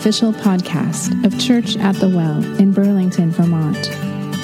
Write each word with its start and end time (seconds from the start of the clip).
official 0.00 0.32
podcast 0.32 1.12
of 1.26 1.38
Church 1.38 1.76
at 1.76 1.94
the 1.96 2.08
Well 2.08 2.42
in 2.58 2.72
Burlington, 2.72 3.30
Vermont. 3.30 3.86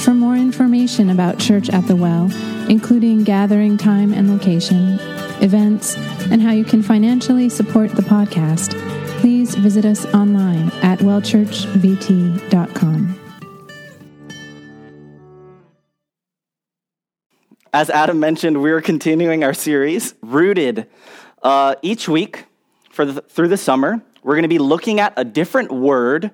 For 0.02 0.12
more 0.12 0.36
information 0.36 1.08
about 1.08 1.38
Church 1.38 1.70
at 1.70 1.86
the 1.86 1.96
Well, 1.96 2.30
including 2.68 3.24
gathering 3.24 3.78
time 3.78 4.12
and 4.12 4.30
location, 4.30 4.98
events, 5.40 5.96
and 6.30 6.42
how 6.42 6.52
you 6.52 6.62
can 6.62 6.82
financially 6.82 7.48
support 7.48 7.90
the 7.92 8.02
podcast, 8.02 8.78
please 9.20 9.54
visit 9.54 9.86
us 9.86 10.04
online 10.12 10.70
at 10.82 10.98
wellchurchvt.com. 10.98 13.20
As 17.72 17.88
Adam 17.88 18.20
mentioned, 18.20 18.60
we're 18.60 18.82
continuing 18.82 19.42
our 19.42 19.54
series, 19.54 20.14
Rooted. 20.20 20.86
Uh, 21.42 21.76
each 21.80 22.10
week 22.10 22.44
for 22.90 23.06
the, 23.06 23.22
through 23.22 23.48
the 23.48 23.56
summer, 23.56 24.02
we're 24.26 24.34
going 24.34 24.42
to 24.42 24.48
be 24.48 24.58
looking 24.58 24.98
at 24.98 25.12
a 25.16 25.24
different 25.24 25.70
word 25.70 26.32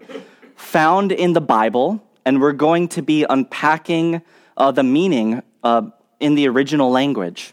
found 0.57 1.13
in 1.13 1.35
the 1.35 1.43
Bible, 1.43 2.03
and 2.25 2.41
we're 2.41 2.55
going 2.55 2.89
to 2.89 3.03
be 3.03 3.27
unpacking 3.29 4.23
uh, 4.57 4.71
the 4.71 4.83
meaning 4.83 5.43
uh, 5.63 5.83
in 6.19 6.35
the 6.35 6.49
original 6.49 6.91
language. 6.91 7.53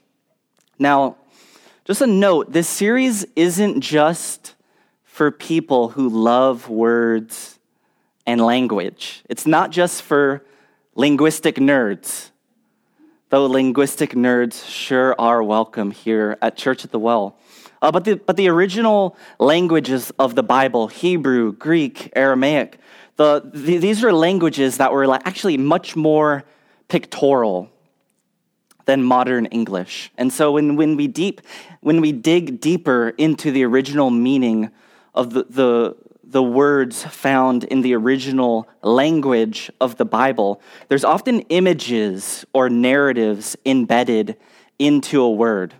Now, 0.79 1.17
just 1.83 1.99
a 1.99 2.07
note 2.07 2.53
this 2.53 2.69
series 2.69 3.25
isn't 3.35 3.81
just 3.81 4.55
for 5.03 5.29
people 5.29 5.89
who 5.89 6.07
love 6.07 6.69
words 6.69 7.59
and 8.25 8.39
language, 8.39 9.21
it's 9.27 9.45
not 9.45 9.71
just 9.71 10.03
for 10.03 10.45
linguistic 10.95 11.55
nerds 11.55 12.29
though 13.29 13.45
linguistic 13.45 14.11
nerds 14.11 14.67
sure 14.67 15.15
are 15.19 15.43
welcome 15.43 15.91
here 15.91 16.37
at 16.41 16.57
Church 16.57 16.83
at 16.83 16.91
the 16.91 16.97
Well. 16.97 17.37
Uh, 17.81 17.91
but, 17.91 18.03
the, 18.03 18.15
but 18.15 18.35
the 18.35 18.49
original 18.49 19.15
languages 19.39 20.11
of 20.19 20.35
the 20.35 20.43
Bible, 20.43 20.87
Hebrew, 20.87 21.53
Greek, 21.53 22.11
Aramaic, 22.15 22.77
the, 23.15 23.41
the, 23.53 23.77
these 23.77 24.03
are 24.03 24.13
languages 24.13 24.77
that 24.77 24.91
were 24.91 25.11
actually 25.13 25.57
much 25.57 25.95
more 25.95 26.43
pictorial 26.87 27.69
than 28.85 29.03
modern 29.03 29.45
English. 29.47 30.11
And 30.17 30.33
so 30.33 30.53
when, 30.53 30.75
when, 30.75 30.95
we, 30.95 31.07
deep, 31.07 31.41
when 31.81 32.01
we 32.01 32.11
dig 32.11 32.59
deeper 32.59 33.13
into 33.17 33.51
the 33.51 33.63
original 33.63 34.09
meaning 34.09 34.71
of 35.13 35.33
the, 35.33 35.43
the, 35.43 35.95
the 36.23 36.41
words 36.41 37.03
found 37.03 37.65
in 37.65 37.81
the 37.81 37.93
original 37.93 38.67
language 38.81 39.69
of 39.79 39.97
the 39.97 40.05
Bible, 40.05 40.61
there's 40.87 41.03
often 41.03 41.41
images 41.49 42.45
or 42.53 42.69
narratives 42.69 43.55
embedded 43.65 44.37
into 44.79 45.21
a 45.21 45.29
word. 45.29 45.75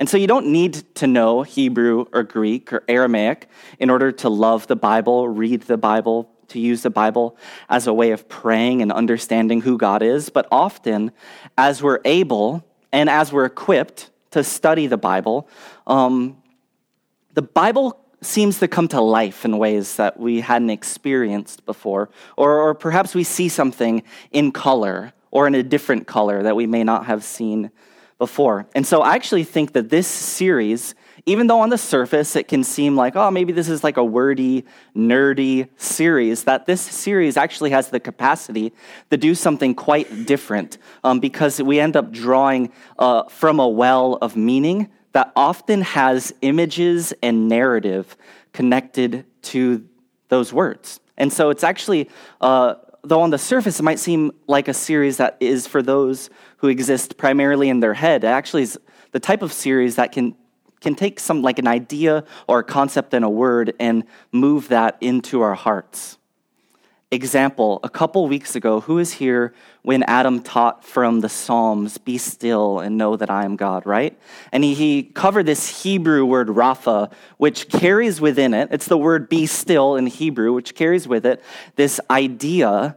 And 0.00 0.08
so 0.08 0.16
you 0.16 0.26
don't 0.26 0.46
need 0.46 0.74
to 0.96 1.06
know 1.06 1.42
Hebrew 1.42 2.06
or 2.14 2.22
Greek 2.22 2.72
or 2.72 2.82
Aramaic 2.88 3.48
in 3.78 3.90
order 3.90 4.10
to 4.12 4.30
love 4.30 4.66
the 4.66 4.74
Bible, 4.74 5.28
read 5.28 5.62
the 5.62 5.76
Bible, 5.76 6.30
to 6.48 6.58
use 6.58 6.82
the 6.82 6.90
Bible 6.90 7.36
as 7.68 7.86
a 7.86 7.92
way 7.92 8.10
of 8.12 8.26
praying 8.26 8.80
and 8.80 8.90
understanding 8.90 9.60
who 9.60 9.76
God 9.76 10.02
is. 10.02 10.30
But 10.30 10.48
often, 10.50 11.12
as 11.58 11.82
we're 11.82 12.00
able 12.06 12.64
and 12.90 13.10
as 13.10 13.30
we're 13.30 13.44
equipped 13.44 14.10
to 14.30 14.42
study 14.42 14.86
the 14.86 14.96
Bible, 14.96 15.46
um, 15.86 16.42
the 17.34 17.42
Bible 17.42 18.00
seems 18.22 18.58
to 18.60 18.68
come 18.68 18.88
to 18.88 19.02
life 19.02 19.44
in 19.44 19.58
ways 19.58 19.96
that 19.96 20.18
we 20.18 20.40
hadn't 20.40 20.70
experienced 20.70 21.66
before. 21.66 22.08
Or, 22.38 22.58
or 22.58 22.74
perhaps 22.74 23.14
we 23.14 23.22
see 23.22 23.50
something 23.50 24.02
in 24.32 24.50
color 24.50 25.12
or 25.30 25.46
in 25.46 25.54
a 25.54 25.62
different 25.62 26.06
color 26.06 26.42
that 26.42 26.56
we 26.56 26.66
may 26.66 26.84
not 26.84 27.04
have 27.04 27.22
seen 27.22 27.70
before. 28.20 28.66
And 28.76 28.86
so 28.86 29.00
I 29.00 29.14
actually 29.16 29.44
think 29.44 29.72
that 29.72 29.88
this 29.88 30.06
series, 30.06 30.94
even 31.24 31.46
though 31.46 31.60
on 31.60 31.70
the 31.70 31.78
surface 31.78 32.36
it 32.36 32.48
can 32.48 32.62
seem 32.62 32.94
like, 32.94 33.16
oh, 33.16 33.30
maybe 33.30 33.50
this 33.50 33.68
is 33.68 33.82
like 33.82 33.96
a 33.96 34.04
wordy, 34.04 34.66
nerdy 34.94 35.68
series, 35.76 36.44
that 36.44 36.66
this 36.66 36.82
series 36.82 37.38
actually 37.38 37.70
has 37.70 37.88
the 37.88 37.98
capacity 37.98 38.72
to 39.10 39.16
do 39.16 39.34
something 39.34 39.74
quite 39.74 40.26
different 40.26 40.76
um, 41.02 41.18
because 41.18 41.60
we 41.62 41.80
end 41.80 41.96
up 41.96 42.12
drawing 42.12 42.70
uh, 42.98 43.24
from 43.24 43.58
a 43.58 43.66
well 43.66 44.18
of 44.20 44.36
meaning 44.36 44.90
that 45.12 45.32
often 45.34 45.80
has 45.80 46.32
images 46.42 47.14
and 47.22 47.48
narrative 47.48 48.16
connected 48.52 49.24
to 49.42 49.84
those 50.28 50.52
words. 50.52 51.00
And 51.16 51.32
so 51.32 51.48
it's 51.48 51.64
actually, 51.64 52.10
uh, 52.42 52.74
though 53.02 53.20
on 53.22 53.30
the 53.30 53.38
surface 53.38 53.80
it 53.80 53.82
might 53.82 53.98
seem 53.98 54.32
like 54.46 54.68
a 54.68 54.74
series 54.74 55.16
that 55.18 55.36
is 55.40 55.66
for 55.66 55.82
those 55.82 56.30
who 56.58 56.68
exist 56.68 57.16
primarily 57.16 57.68
in 57.68 57.80
their 57.80 57.94
head. 57.94 58.24
It 58.24 58.28
actually 58.28 58.62
is 58.62 58.78
the 59.12 59.20
type 59.20 59.42
of 59.42 59.52
series 59.52 59.96
that 59.96 60.12
can 60.12 60.34
can 60.80 60.94
take 60.94 61.20
some 61.20 61.42
like 61.42 61.58
an 61.58 61.68
idea 61.68 62.24
or 62.48 62.60
a 62.60 62.64
concept 62.64 63.12
and 63.12 63.24
a 63.24 63.28
word 63.28 63.74
and 63.78 64.04
move 64.32 64.68
that 64.68 64.96
into 65.00 65.42
our 65.42 65.54
hearts. 65.54 66.16
Example, 67.12 67.80
a 67.82 67.88
couple 67.88 68.28
weeks 68.28 68.54
ago, 68.54 68.80
who 68.80 68.98
is 68.98 69.14
here 69.14 69.52
when 69.82 70.04
Adam 70.04 70.40
taught 70.40 70.84
from 70.84 71.20
the 71.20 71.28
Psalms, 71.28 71.98
be 71.98 72.18
still 72.18 72.78
and 72.78 72.96
know 72.96 73.16
that 73.16 73.28
I 73.28 73.44
am 73.44 73.56
God, 73.56 73.84
right? 73.84 74.16
And 74.52 74.62
he, 74.62 74.74
he 74.74 75.02
covered 75.02 75.44
this 75.44 75.82
Hebrew 75.82 76.24
word 76.24 76.46
rapha, 76.48 77.10
which 77.36 77.68
carries 77.68 78.20
within 78.20 78.54
it, 78.54 78.68
it's 78.70 78.86
the 78.86 78.96
word 78.96 79.28
be 79.28 79.46
still 79.46 79.96
in 79.96 80.06
Hebrew, 80.06 80.52
which 80.52 80.76
carries 80.76 81.08
with 81.08 81.26
it 81.26 81.42
this 81.74 82.00
idea 82.08 82.96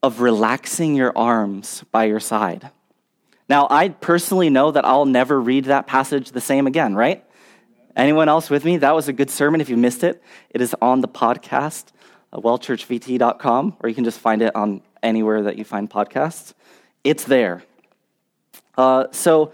of 0.00 0.20
relaxing 0.20 0.94
your 0.94 1.12
arms 1.18 1.84
by 1.90 2.04
your 2.04 2.20
side. 2.20 2.70
Now, 3.48 3.66
I 3.68 3.88
personally 3.88 4.48
know 4.48 4.70
that 4.70 4.84
I'll 4.84 5.06
never 5.06 5.40
read 5.40 5.64
that 5.64 5.88
passage 5.88 6.30
the 6.30 6.40
same 6.40 6.68
again, 6.68 6.94
right? 6.94 7.24
Anyone 7.96 8.28
else 8.28 8.48
with 8.48 8.64
me? 8.64 8.76
That 8.76 8.94
was 8.94 9.08
a 9.08 9.12
good 9.12 9.28
sermon. 9.28 9.60
If 9.60 9.68
you 9.68 9.76
missed 9.76 10.04
it, 10.04 10.22
it 10.50 10.60
is 10.60 10.74
on 10.80 11.00
the 11.00 11.08
podcast, 11.08 11.86
wellchurchvt.com, 12.38 13.76
or 13.80 13.88
you 13.88 13.94
can 13.94 14.04
just 14.04 14.20
find 14.20 14.42
it 14.42 14.54
on 14.54 14.82
anywhere 15.02 15.42
that 15.42 15.58
you 15.58 15.64
find 15.64 15.90
podcasts. 15.90 16.54
It's 17.02 17.24
there. 17.24 17.62
Uh, 18.76 19.06
so 19.10 19.52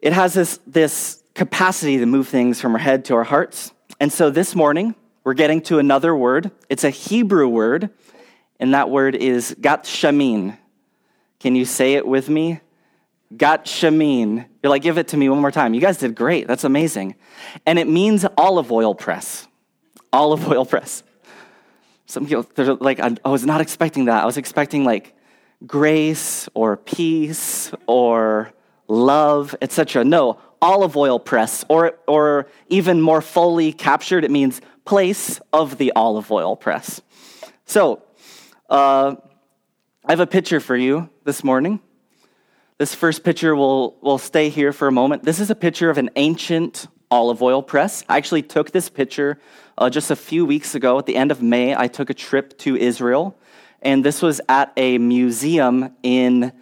it 0.00 0.12
has 0.12 0.34
this, 0.34 0.58
this 0.66 1.22
capacity 1.34 1.98
to 1.98 2.06
move 2.06 2.28
things 2.28 2.60
from 2.60 2.72
our 2.72 2.78
head 2.78 3.04
to 3.06 3.14
our 3.14 3.24
hearts. 3.24 3.72
And 4.00 4.12
so 4.12 4.30
this 4.30 4.54
morning, 4.54 4.94
we're 5.24 5.34
getting 5.34 5.60
to 5.62 5.78
another 5.78 6.14
word. 6.14 6.50
It's 6.68 6.84
a 6.84 6.90
Hebrew 6.90 7.48
word, 7.48 7.90
and 8.58 8.74
that 8.74 8.90
word 8.90 9.14
is 9.14 9.54
gat 9.60 9.84
shamin. 9.84 10.58
Can 11.38 11.54
you 11.54 11.64
say 11.64 11.94
it 11.94 12.06
with 12.06 12.28
me? 12.28 12.60
Gat 13.36 13.66
shamin. 13.66 14.46
You're 14.62 14.70
like, 14.70 14.82
give 14.82 14.98
it 14.98 15.08
to 15.08 15.16
me 15.16 15.28
one 15.28 15.40
more 15.40 15.50
time. 15.50 15.74
You 15.74 15.80
guys 15.80 15.98
did 15.98 16.14
great. 16.14 16.46
That's 16.46 16.64
amazing. 16.64 17.16
And 17.66 17.78
it 17.78 17.88
means 17.88 18.24
olive 18.36 18.70
oil 18.72 18.94
press. 18.94 19.46
Olive 20.12 20.48
oil 20.48 20.66
press. 20.66 21.02
Some 22.12 22.26
people, 22.26 22.46
they're 22.54 22.74
like, 22.74 23.00
I 23.00 23.16
was 23.24 23.46
not 23.46 23.62
expecting 23.62 24.04
that. 24.04 24.22
I 24.22 24.26
was 24.26 24.36
expecting 24.36 24.84
like 24.84 25.16
grace 25.66 26.46
or 26.52 26.76
peace 26.76 27.72
or 27.86 28.52
love, 28.86 29.56
etc. 29.62 30.04
No, 30.04 30.38
olive 30.60 30.94
oil 30.94 31.18
press, 31.18 31.64
or, 31.70 31.98
or 32.06 32.48
even 32.68 33.00
more 33.00 33.22
fully 33.22 33.72
captured, 33.72 34.24
it 34.24 34.30
means 34.30 34.60
place 34.84 35.40
of 35.54 35.78
the 35.78 35.90
olive 35.96 36.30
oil 36.30 36.54
press. 36.54 37.00
So, 37.64 38.02
uh, 38.68 39.16
I 40.04 40.12
have 40.12 40.20
a 40.20 40.26
picture 40.26 40.60
for 40.60 40.76
you 40.76 41.08
this 41.24 41.42
morning. 41.42 41.80
This 42.76 42.94
first 42.94 43.24
picture 43.24 43.56
will, 43.56 43.96
will 44.02 44.18
stay 44.18 44.50
here 44.50 44.74
for 44.74 44.86
a 44.86 44.92
moment. 44.92 45.22
This 45.22 45.40
is 45.40 45.48
a 45.48 45.54
picture 45.54 45.88
of 45.88 45.96
an 45.96 46.10
ancient 46.16 46.88
olive 47.10 47.40
oil 47.40 47.62
press. 47.62 48.04
I 48.06 48.18
actually 48.18 48.42
took 48.42 48.70
this 48.72 48.90
picture 48.90 49.38
uh, 49.78 49.90
just 49.90 50.10
a 50.10 50.16
few 50.16 50.44
weeks 50.44 50.74
ago. 50.74 50.98
At 50.98 51.06
the 51.06 51.16
end 51.16 51.30
of 51.30 51.42
May, 51.42 51.74
I 51.74 51.88
took 51.88 52.10
a 52.10 52.14
trip 52.14 52.58
to 52.58 52.76
Israel, 52.76 53.36
and 53.80 54.04
this 54.04 54.22
was 54.22 54.40
at 54.48 54.72
a 54.76 54.98
museum 54.98 55.94
in 56.02 56.52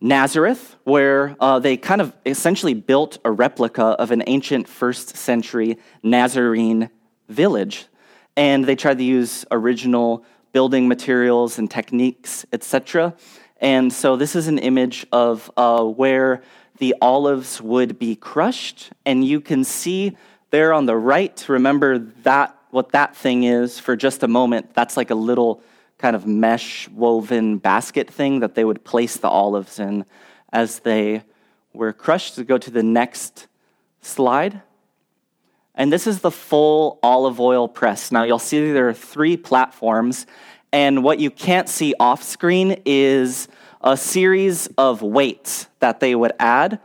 Nazareth, 0.00 0.76
where 0.84 1.36
uh, 1.40 1.58
they 1.58 1.76
kind 1.76 2.00
of 2.00 2.12
essentially 2.24 2.74
built 2.74 3.18
a 3.24 3.32
replica 3.32 3.82
of 3.82 4.10
an 4.10 4.22
ancient 4.26 4.68
first 4.68 5.16
century 5.16 5.78
Nazarene 6.02 6.90
village. 7.28 7.86
And 8.36 8.64
they 8.64 8.76
tried 8.76 8.98
to 8.98 9.04
use 9.04 9.44
original 9.50 10.24
building 10.52 10.88
materials 10.88 11.58
and 11.58 11.70
techniques, 11.70 12.46
etc. 12.52 13.14
And 13.60 13.92
so 13.92 14.16
this 14.16 14.36
is 14.36 14.46
an 14.46 14.58
image 14.58 15.06
of 15.10 15.50
uh, 15.56 15.84
where 15.84 16.42
the 16.78 16.94
olives 17.00 17.60
would 17.60 17.98
be 17.98 18.14
crushed. 18.14 18.92
And 19.04 19.24
you 19.24 19.40
can 19.40 19.64
see 19.64 20.16
there 20.50 20.72
on 20.72 20.86
the 20.86 20.96
right, 20.96 21.48
remember 21.48 21.98
that 21.98 22.56
what 22.70 22.92
that 22.92 23.16
thing 23.16 23.44
is 23.44 23.78
for 23.78 23.96
just 23.96 24.22
a 24.22 24.28
moment. 24.28 24.74
That's 24.74 24.96
like 24.96 25.10
a 25.10 25.14
little 25.14 25.62
kind 25.98 26.14
of 26.14 26.26
mesh 26.26 26.88
woven 26.88 27.58
basket 27.58 28.10
thing 28.10 28.40
that 28.40 28.54
they 28.54 28.64
would 28.64 28.84
place 28.84 29.16
the 29.16 29.28
olives 29.28 29.78
in 29.78 30.04
as 30.52 30.80
they 30.80 31.22
were 31.72 31.92
crushed. 31.92 32.36
To 32.36 32.44
go 32.44 32.58
to 32.58 32.70
the 32.70 32.82
next 32.82 33.46
slide. 34.00 34.62
And 35.74 35.92
this 35.92 36.06
is 36.06 36.20
the 36.20 36.30
full 36.30 36.98
olive 37.02 37.40
oil 37.40 37.68
press. 37.68 38.10
Now 38.10 38.24
you'll 38.24 38.38
see 38.38 38.72
there 38.72 38.88
are 38.88 38.94
three 38.94 39.36
platforms, 39.36 40.26
and 40.72 41.04
what 41.04 41.20
you 41.20 41.30
can't 41.30 41.68
see 41.68 41.94
off 42.00 42.22
screen 42.22 42.82
is 42.84 43.48
a 43.80 43.96
series 43.96 44.66
of 44.76 45.02
weights 45.02 45.68
that 45.78 46.00
they 46.00 46.14
would 46.14 46.32
add. 46.38 46.80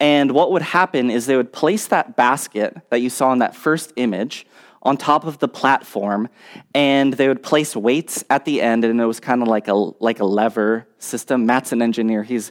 And 0.00 0.32
what 0.32 0.50
would 0.52 0.62
happen 0.62 1.10
is 1.10 1.26
they 1.26 1.36
would 1.36 1.52
place 1.52 1.86
that 1.88 2.16
basket 2.16 2.76
that 2.88 3.00
you 3.00 3.10
saw 3.10 3.32
in 3.32 3.38
that 3.40 3.54
first 3.54 3.92
image 3.96 4.46
on 4.82 4.96
top 4.96 5.24
of 5.24 5.38
the 5.38 5.48
platform, 5.48 6.28
and 6.74 7.12
they 7.12 7.28
would 7.28 7.42
place 7.42 7.76
weights 7.76 8.24
at 8.30 8.46
the 8.46 8.62
end, 8.62 8.82
and 8.82 8.98
it 8.98 9.04
was 9.04 9.20
kind 9.20 9.42
of 9.42 9.48
like 9.48 9.68
a 9.68 9.74
like 9.74 10.20
a 10.20 10.24
lever 10.24 10.86
system. 10.98 11.44
Matt's 11.44 11.72
an 11.72 11.82
engineer; 11.82 12.22
he's 12.22 12.50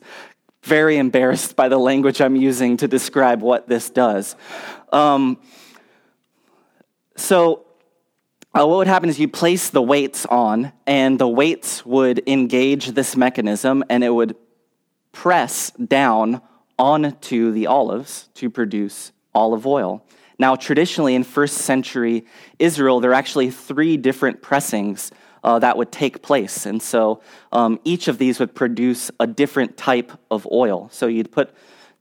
very 0.61 0.97
embarrassed 0.97 1.55
by 1.55 1.69
the 1.69 1.77
language 1.79 2.21
I'm 2.21 2.35
using 2.35 2.77
to 2.77 2.87
describe 2.87 3.41
what 3.41 3.67
this 3.67 3.89
does. 3.89 4.35
Um, 4.91 5.39
so, 7.15 7.65
uh, 8.53 8.67
what 8.67 8.77
would 8.77 8.87
happen 8.87 9.09
is 9.09 9.19
you 9.19 9.27
place 9.27 9.71
the 9.71 9.81
weights 9.81 10.27
on, 10.27 10.71
and 10.85 11.17
the 11.17 11.27
weights 11.27 11.83
would 11.83 12.21
engage 12.27 12.87
this 12.91 13.15
mechanism, 13.15 13.83
and 13.89 14.03
it 14.03 14.09
would 14.13 14.35
press 15.11 15.71
down 15.71 16.41
onto 16.79 17.51
the 17.51 17.67
olives 17.67 18.29
to 18.35 18.49
produce 18.49 19.11
olive 19.35 19.67
oil. 19.67 20.03
Now, 20.39 20.55
traditionally 20.55 21.15
in 21.15 21.23
first 21.25 21.57
century 21.57 22.25
Israel, 22.57 23.01
there 23.01 23.11
are 23.11 23.15
actually 23.15 23.51
three 23.51 23.97
different 23.97 24.41
pressings 24.41 25.11
uh, 25.43 25.59
that 25.59 25.77
would 25.77 25.91
take 25.91 26.21
place. 26.21 26.65
And 26.65 26.81
so 26.81 27.21
um, 27.51 27.79
each 27.83 28.07
of 28.07 28.17
these 28.17 28.39
would 28.39 28.55
produce 28.55 29.11
a 29.19 29.27
different 29.27 29.77
type 29.77 30.11
of 30.31 30.47
oil. 30.51 30.89
So 30.91 31.07
you'd 31.07 31.31
put 31.31 31.53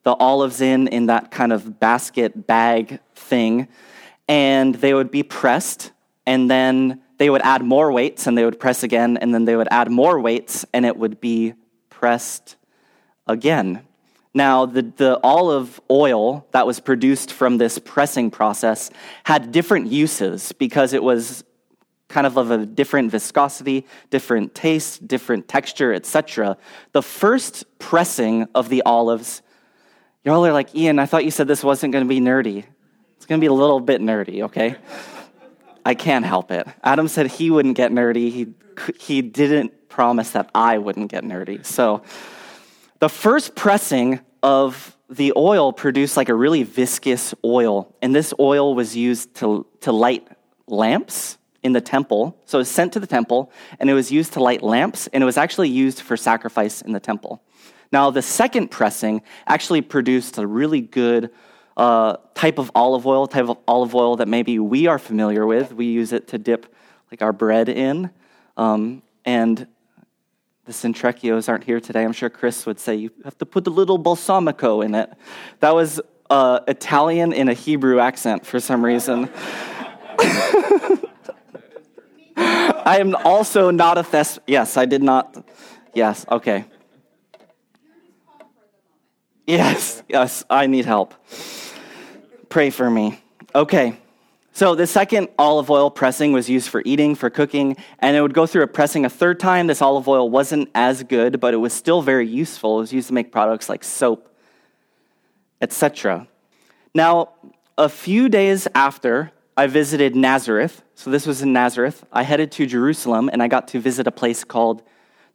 the 0.04 0.14
olives 0.14 0.60
in 0.60 0.88
in 0.88 1.06
that 1.06 1.30
kind 1.30 1.52
of 1.52 1.80
basket 1.80 2.46
bag 2.46 3.00
thing, 3.14 3.68
and 4.28 4.74
they 4.76 4.94
would 4.94 5.10
be 5.10 5.22
pressed, 5.22 5.92
and 6.24 6.50
then 6.50 7.02
they 7.18 7.28
would 7.28 7.42
add 7.42 7.62
more 7.62 7.92
weights, 7.92 8.26
and 8.26 8.38
they 8.38 8.44
would 8.44 8.60
press 8.60 8.82
again, 8.82 9.16
and 9.16 9.34
then 9.34 9.44
they 9.44 9.56
would 9.56 9.68
add 9.70 9.90
more 9.90 10.20
weights, 10.20 10.64
and 10.72 10.86
it 10.86 10.96
would 10.96 11.20
be 11.20 11.54
pressed 11.90 12.56
again. 13.26 13.82
Now, 14.34 14.66
the, 14.66 14.82
the 14.82 15.18
olive 15.22 15.80
oil 15.90 16.46
that 16.52 16.66
was 16.66 16.80
produced 16.80 17.32
from 17.32 17.58
this 17.58 17.78
pressing 17.78 18.30
process 18.30 18.90
had 19.24 19.52
different 19.52 19.86
uses 19.88 20.52
because 20.52 20.92
it 20.92 21.02
was 21.02 21.44
kind 22.08 22.26
of 22.26 22.36
of 22.36 22.50
a 22.50 22.64
different 22.66 23.10
viscosity, 23.10 23.86
different 24.10 24.54
taste, 24.54 25.06
different 25.06 25.46
texture, 25.48 25.92
etc. 25.92 26.56
The 26.92 27.02
first 27.02 27.64
pressing 27.78 28.48
of 28.54 28.68
the 28.68 28.82
olives, 28.82 29.42
y'all 30.24 30.44
are 30.46 30.52
like, 30.52 30.74
Ian, 30.74 30.98
I 30.98 31.06
thought 31.06 31.24
you 31.24 31.30
said 31.30 31.48
this 31.48 31.62
wasn't 31.62 31.92
going 31.92 32.04
to 32.04 32.08
be 32.08 32.20
nerdy. 32.20 32.64
It's 33.16 33.26
going 33.26 33.40
to 33.40 33.42
be 33.42 33.48
a 33.48 33.52
little 33.52 33.80
bit 33.80 34.00
nerdy, 34.00 34.42
okay? 34.44 34.76
I 35.84 35.94
can't 35.94 36.24
help 36.24 36.50
it. 36.50 36.66
Adam 36.82 37.08
said 37.08 37.26
he 37.26 37.50
wouldn't 37.50 37.76
get 37.76 37.92
nerdy. 37.92 38.30
He, 38.30 38.54
he 38.98 39.22
didn't 39.22 39.88
promise 39.88 40.30
that 40.30 40.50
I 40.54 40.78
wouldn't 40.78 41.10
get 41.10 41.24
nerdy. 41.24 41.64
So, 41.64 42.02
the 42.98 43.08
first 43.08 43.54
pressing 43.54 44.20
of 44.42 44.96
the 45.08 45.32
oil 45.36 45.72
produced 45.72 46.16
like 46.16 46.28
a 46.28 46.34
really 46.34 46.62
viscous 46.62 47.34
oil, 47.44 47.94
and 48.02 48.14
this 48.14 48.34
oil 48.38 48.74
was 48.74 48.96
used 48.96 49.34
to, 49.36 49.66
to 49.80 49.92
light 49.92 50.28
lamps 50.66 51.38
in 51.62 51.72
the 51.72 51.80
temple. 51.80 52.40
So 52.44 52.58
it 52.58 52.60
was 52.60 52.70
sent 52.70 52.92
to 52.92 53.00
the 53.00 53.06
temple, 53.06 53.50
and 53.80 53.88
it 53.88 53.94
was 53.94 54.12
used 54.12 54.34
to 54.34 54.40
light 54.40 54.62
lamps, 54.62 55.06
and 55.08 55.22
it 55.22 55.26
was 55.26 55.36
actually 55.36 55.70
used 55.70 56.00
for 56.00 56.16
sacrifice 56.16 56.82
in 56.82 56.92
the 56.92 57.00
temple. 57.00 57.42
Now, 57.90 58.10
the 58.10 58.22
second 58.22 58.70
pressing 58.70 59.22
actually 59.46 59.80
produced 59.80 60.38
a 60.38 60.46
really 60.46 60.82
good 60.82 61.30
uh, 61.76 62.16
type 62.34 62.58
of 62.58 62.70
olive 62.74 63.06
oil, 63.06 63.26
type 63.26 63.48
of 63.48 63.56
olive 63.66 63.94
oil 63.94 64.16
that 64.16 64.28
maybe 64.28 64.58
we 64.58 64.86
are 64.86 64.98
familiar 64.98 65.46
with. 65.46 65.72
We 65.72 65.86
use 65.86 66.12
it 66.12 66.28
to 66.28 66.38
dip 66.38 66.74
like 67.10 67.22
our 67.22 67.32
bread 67.32 67.68
in. 67.68 68.10
Um, 68.56 69.02
and 69.24 69.66
the 70.68 70.74
Centrecchios 70.74 71.48
aren't 71.48 71.64
here 71.64 71.80
today. 71.80 72.04
I'm 72.04 72.12
sure 72.12 72.28
Chris 72.28 72.66
would 72.66 72.78
say 72.78 72.94
you 72.94 73.10
have 73.24 73.38
to 73.38 73.46
put 73.46 73.66
a 73.66 73.70
little 73.70 73.98
balsamico 73.98 74.84
in 74.84 74.94
it. 74.94 75.10
That 75.60 75.74
was 75.74 75.98
uh, 76.28 76.60
Italian 76.68 77.32
in 77.32 77.48
a 77.48 77.54
Hebrew 77.54 78.00
accent 78.00 78.44
for 78.44 78.60
some 78.60 78.84
reason. 78.84 79.30
I 82.36 82.98
am 83.00 83.14
also 83.16 83.70
not 83.70 83.96
a. 83.96 84.40
Yes, 84.46 84.76
I 84.76 84.84
did 84.84 85.02
not. 85.02 85.42
Yes, 85.94 86.26
okay. 86.30 86.66
Yes, 89.46 90.02
yes, 90.06 90.44
I 90.50 90.66
need 90.66 90.84
help. 90.84 91.14
Pray 92.50 92.68
for 92.68 92.90
me. 92.90 93.22
Okay. 93.54 93.98
So 94.58 94.74
the 94.74 94.88
second 94.88 95.28
olive 95.38 95.70
oil 95.70 95.88
pressing 95.88 96.32
was 96.32 96.50
used 96.50 96.68
for 96.68 96.82
eating, 96.84 97.14
for 97.14 97.30
cooking, 97.30 97.76
and 98.00 98.16
it 98.16 98.22
would 98.22 98.34
go 98.34 98.44
through 98.44 98.64
a 98.64 98.66
pressing 98.66 99.04
a 99.04 99.08
third 99.08 99.38
time. 99.38 99.68
This 99.68 99.80
olive 99.80 100.08
oil 100.08 100.28
wasn't 100.28 100.68
as 100.74 101.04
good, 101.04 101.38
but 101.38 101.54
it 101.54 101.58
was 101.58 101.72
still 101.72 102.02
very 102.02 102.26
useful. 102.26 102.78
It 102.78 102.80
was 102.80 102.92
used 102.92 103.06
to 103.06 103.14
make 103.14 103.30
products 103.30 103.68
like 103.68 103.84
soap, 103.84 104.34
etc. 105.60 106.26
Now, 106.92 107.34
a 107.78 107.88
few 107.88 108.28
days 108.28 108.66
after 108.74 109.30
I 109.56 109.68
visited 109.68 110.16
Nazareth, 110.16 110.82
so 110.96 111.08
this 111.08 111.24
was 111.24 111.40
in 111.40 111.52
Nazareth, 111.52 112.04
I 112.12 112.24
headed 112.24 112.50
to 112.50 112.66
Jerusalem 112.66 113.30
and 113.32 113.40
I 113.40 113.46
got 113.46 113.68
to 113.68 113.78
visit 113.78 114.08
a 114.08 114.10
place 114.10 114.42
called 114.42 114.82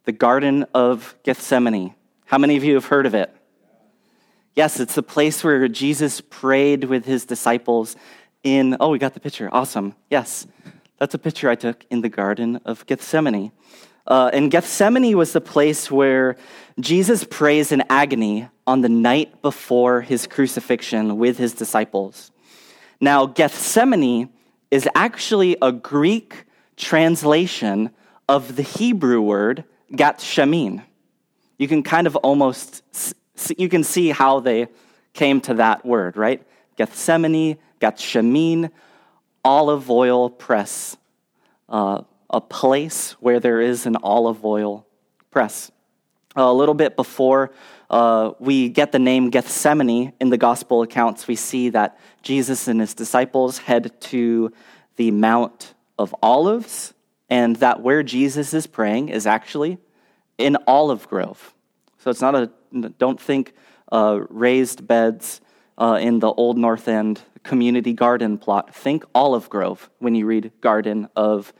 the 0.04 0.12
Garden 0.12 0.66
of 0.74 1.14
Gethsemane. 1.22 1.94
How 2.26 2.36
many 2.36 2.58
of 2.58 2.64
you 2.64 2.74
have 2.74 2.84
heard 2.84 3.06
of 3.06 3.14
it? 3.14 3.34
Yes, 4.54 4.78
it's 4.78 4.94
the 4.94 5.02
place 5.02 5.42
where 5.42 5.66
Jesus 5.66 6.20
prayed 6.20 6.84
with 6.84 7.06
his 7.06 7.24
disciples 7.24 7.96
in, 8.44 8.76
oh, 8.78 8.90
we 8.90 8.98
got 8.98 9.14
the 9.14 9.20
picture. 9.20 9.48
Awesome. 9.50 9.94
Yes, 10.10 10.46
that's 10.98 11.14
a 11.14 11.18
picture 11.18 11.50
I 11.50 11.56
took 11.56 11.84
in 11.90 12.02
the 12.02 12.08
Garden 12.08 12.60
of 12.64 12.86
Gethsemane. 12.86 13.50
Uh, 14.06 14.30
and 14.32 14.50
Gethsemane 14.50 15.16
was 15.16 15.32
the 15.32 15.40
place 15.40 15.90
where 15.90 16.36
Jesus 16.78 17.24
prays 17.24 17.72
in 17.72 17.82
agony 17.88 18.48
on 18.66 18.82
the 18.82 18.88
night 18.88 19.40
before 19.42 20.02
his 20.02 20.26
crucifixion 20.26 21.16
with 21.16 21.38
his 21.38 21.54
disciples. 21.54 22.30
Now, 23.00 23.26
Gethsemane 23.26 24.28
is 24.70 24.88
actually 24.94 25.56
a 25.62 25.72
Greek 25.72 26.44
translation 26.76 27.90
of 28.28 28.56
the 28.56 28.62
Hebrew 28.62 29.20
word 29.20 29.64
Gatshamin. 29.92 30.82
You 31.58 31.68
can 31.68 31.82
kind 31.82 32.06
of 32.06 32.16
almost 32.16 32.82
you 33.56 33.68
can 33.68 33.84
see 33.84 34.10
how 34.10 34.40
they 34.40 34.68
came 35.12 35.40
to 35.42 35.54
that 35.54 35.84
word, 35.84 36.16
right? 36.16 36.42
Gethsemane, 36.76 37.58
Gethsemane, 37.84 38.70
olive 39.44 39.90
oil 39.90 40.30
press, 40.30 40.96
uh, 41.68 42.00
a 42.30 42.40
place 42.40 43.10
where 43.20 43.40
there 43.40 43.60
is 43.60 43.84
an 43.84 43.96
olive 44.02 44.42
oil 44.42 44.86
press. 45.30 45.70
a 46.34 46.50
little 46.50 46.74
bit 46.74 46.96
before 46.96 47.50
uh, 47.90 48.32
we 48.38 48.70
get 48.70 48.90
the 48.90 48.98
name 48.98 49.28
Gethsemane 49.28 50.14
in 50.18 50.30
the 50.30 50.38
gospel 50.38 50.80
accounts, 50.80 51.28
we 51.28 51.36
see 51.36 51.68
that 51.68 51.98
Jesus 52.22 52.68
and 52.68 52.80
his 52.80 52.94
disciples 52.94 53.58
head 53.58 54.00
to 54.00 54.50
the 54.96 55.10
Mount 55.10 55.74
of 55.98 56.14
Olives, 56.22 56.94
and 57.28 57.56
that 57.56 57.82
where 57.82 58.02
Jesus 58.02 58.54
is 58.54 58.66
praying 58.66 59.10
is 59.10 59.26
actually 59.26 59.76
an 60.38 60.56
olive 60.66 61.06
grove. 61.06 61.52
So 61.98 62.10
it's 62.10 62.22
not 62.22 62.34
a, 62.34 62.50
don't 62.98 63.20
think 63.20 63.52
uh, 63.92 64.20
raised 64.30 64.86
beds 64.86 65.42
uh, 65.76 65.98
in 66.00 66.20
the 66.20 66.32
Old 66.32 66.56
North 66.56 66.88
End 66.88 67.20
community 67.44 67.92
garden 67.92 68.38
plot. 68.38 68.74
Think 68.74 69.04
olive 69.14 69.48
grove 69.48 69.88
when 69.98 70.14
you 70.14 70.26
read 70.26 70.50
Garden 70.60 71.08
of 71.14 71.52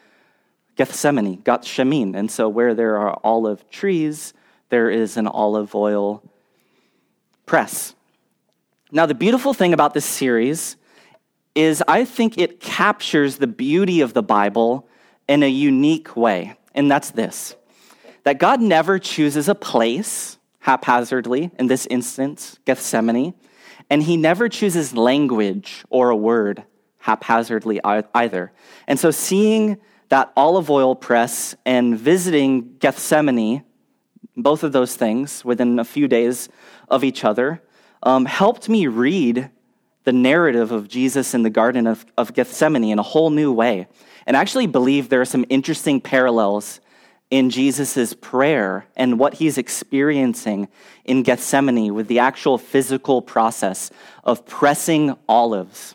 Gethsemane, 0.76 1.41
Gethsemane. 1.43 2.14
And 2.14 2.31
so, 2.31 2.49
where 2.49 2.75
there 2.75 2.97
are 2.97 3.19
olive 3.23 3.69
trees, 3.71 4.35
there 4.71 4.91
is 4.91 5.17
an 5.17 5.29
olive 5.29 5.75
oil 5.75 6.23
press. 7.47 7.95
Now, 8.91 9.07
the 9.07 9.14
beautiful 9.14 9.55
thing 9.55 9.73
about 9.73 9.95
this 9.95 10.05
series 10.05 10.76
is 11.55 11.83
I 11.87 12.05
think 12.05 12.38
it 12.38 12.61
captures 12.61 13.37
the 13.37 13.47
beauty 13.47 14.00
of 14.00 14.12
the 14.12 14.23
Bible 14.23 14.88
in 15.29 15.43
a 15.43 15.49
unique 15.49 16.17
way. 16.17 16.57
And 16.75 16.91
that's 16.91 17.11
this 17.11 17.55
that 18.25 18.38
God 18.38 18.61
never 18.61 18.99
chooses 18.99 19.49
a 19.49 19.55
place 19.55 20.38
haphazardly, 20.61 21.50
in 21.59 21.67
this 21.67 21.87
instance, 21.87 22.59
Gethsemane, 22.64 23.35
and 23.95 24.03
he 24.03 24.17
never 24.17 24.49
chooses 24.49 24.93
language 24.93 25.85
or 25.89 26.11
a 26.11 26.17
word 26.17 26.65
haphazardly 26.99 27.79
either. 27.85 28.51
And 28.89 28.99
so 28.99 29.13
seeing 29.13 29.79
that 30.09 30.33
olive 30.37 30.69
oil 30.69 30.97
press 30.97 31.55
and 31.65 31.97
visiting 31.97 32.77
Gethsemane, 32.79 33.63
both 34.37 34.65
of 34.65 34.73
those 34.73 34.97
things 34.97 35.45
within 35.45 35.79
a 35.79 35.85
few 35.85 36.09
days 36.09 36.49
of 36.89 37.05
each 37.05 37.25
other, 37.25 37.63
um, 38.03 38.25
helped 38.25 38.69
me 38.69 38.89
read 38.89 39.49
the 40.03 40.13
narrative 40.13 40.73
of 40.73 40.89
Jesus 40.89 41.33
in 41.33 41.45
the 41.45 41.51
Garden 41.51 41.87
of, 41.87 42.05
of 42.19 42.35
Gethsemane 42.35 42.91
in 42.91 42.99
a 42.99 43.03
whole 43.05 43.31
new 43.31 43.53
way. 43.53 43.87
And 44.27 44.37
actually 44.37 44.67
believe 44.67 45.09
there 45.09 45.21
are 45.21 45.25
some 45.25 45.45
interesting 45.49 46.01
parallels 46.01 46.81
in 47.31 47.50
Jesus' 47.50 48.14
prayer 48.14 48.87
and 48.97 49.19
what 49.19 49.35
he's 49.35 49.59
experiencing 49.59 50.69
in 51.04 51.23
Gethsemane 51.23 51.95
with 51.95 52.07
the 52.07 52.19
actual 52.19 52.59
physical 52.59 53.23
process 53.23 53.90
of 54.23 54.47
pressing 54.47 55.16
olives. 55.28 55.95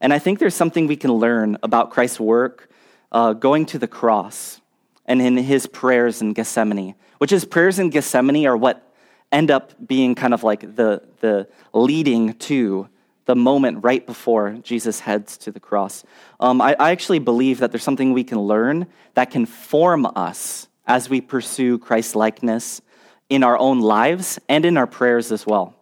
And 0.00 0.12
I 0.12 0.18
think 0.18 0.38
there's 0.38 0.54
something 0.54 0.86
we 0.86 0.96
can 0.96 1.12
learn 1.12 1.58
about 1.62 1.90
Christ's 1.90 2.20
work 2.20 2.70
uh, 3.12 3.32
going 3.32 3.66
to 3.66 3.78
the 3.78 3.88
cross 3.88 4.60
and 5.06 5.20
in 5.20 5.36
his 5.36 5.66
prayers 5.66 6.22
in 6.22 6.32
Gethsemane, 6.32 6.94
which 7.18 7.32
is 7.32 7.44
prayers 7.44 7.78
in 7.78 7.90
Gethsemane 7.90 8.46
are 8.46 8.56
what 8.56 8.86
end 9.32 9.50
up 9.50 9.72
being 9.86 10.14
kind 10.14 10.34
of 10.34 10.42
like 10.42 10.60
the, 10.76 11.02
the 11.20 11.48
leading 11.72 12.34
to 12.34 12.88
the 13.30 13.36
moment 13.36 13.84
right 13.84 14.04
before 14.04 14.58
Jesus 14.64 14.98
heads 14.98 15.38
to 15.38 15.52
the 15.52 15.60
cross. 15.60 16.02
Um, 16.40 16.60
I, 16.60 16.74
I 16.80 16.90
actually 16.90 17.20
believe 17.20 17.60
that 17.60 17.70
there's 17.70 17.84
something 17.84 18.12
we 18.12 18.24
can 18.24 18.40
learn 18.40 18.88
that 19.14 19.30
can 19.30 19.46
form 19.46 20.04
us 20.16 20.66
as 20.84 21.08
we 21.08 21.20
pursue 21.20 21.78
Christ 21.78 22.16
likeness 22.16 22.82
in 23.28 23.44
our 23.44 23.56
own 23.56 23.78
lives 23.78 24.40
and 24.48 24.64
in 24.64 24.76
our 24.76 24.88
prayers 24.88 25.30
as 25.30 25.46
well. 25.46 25.76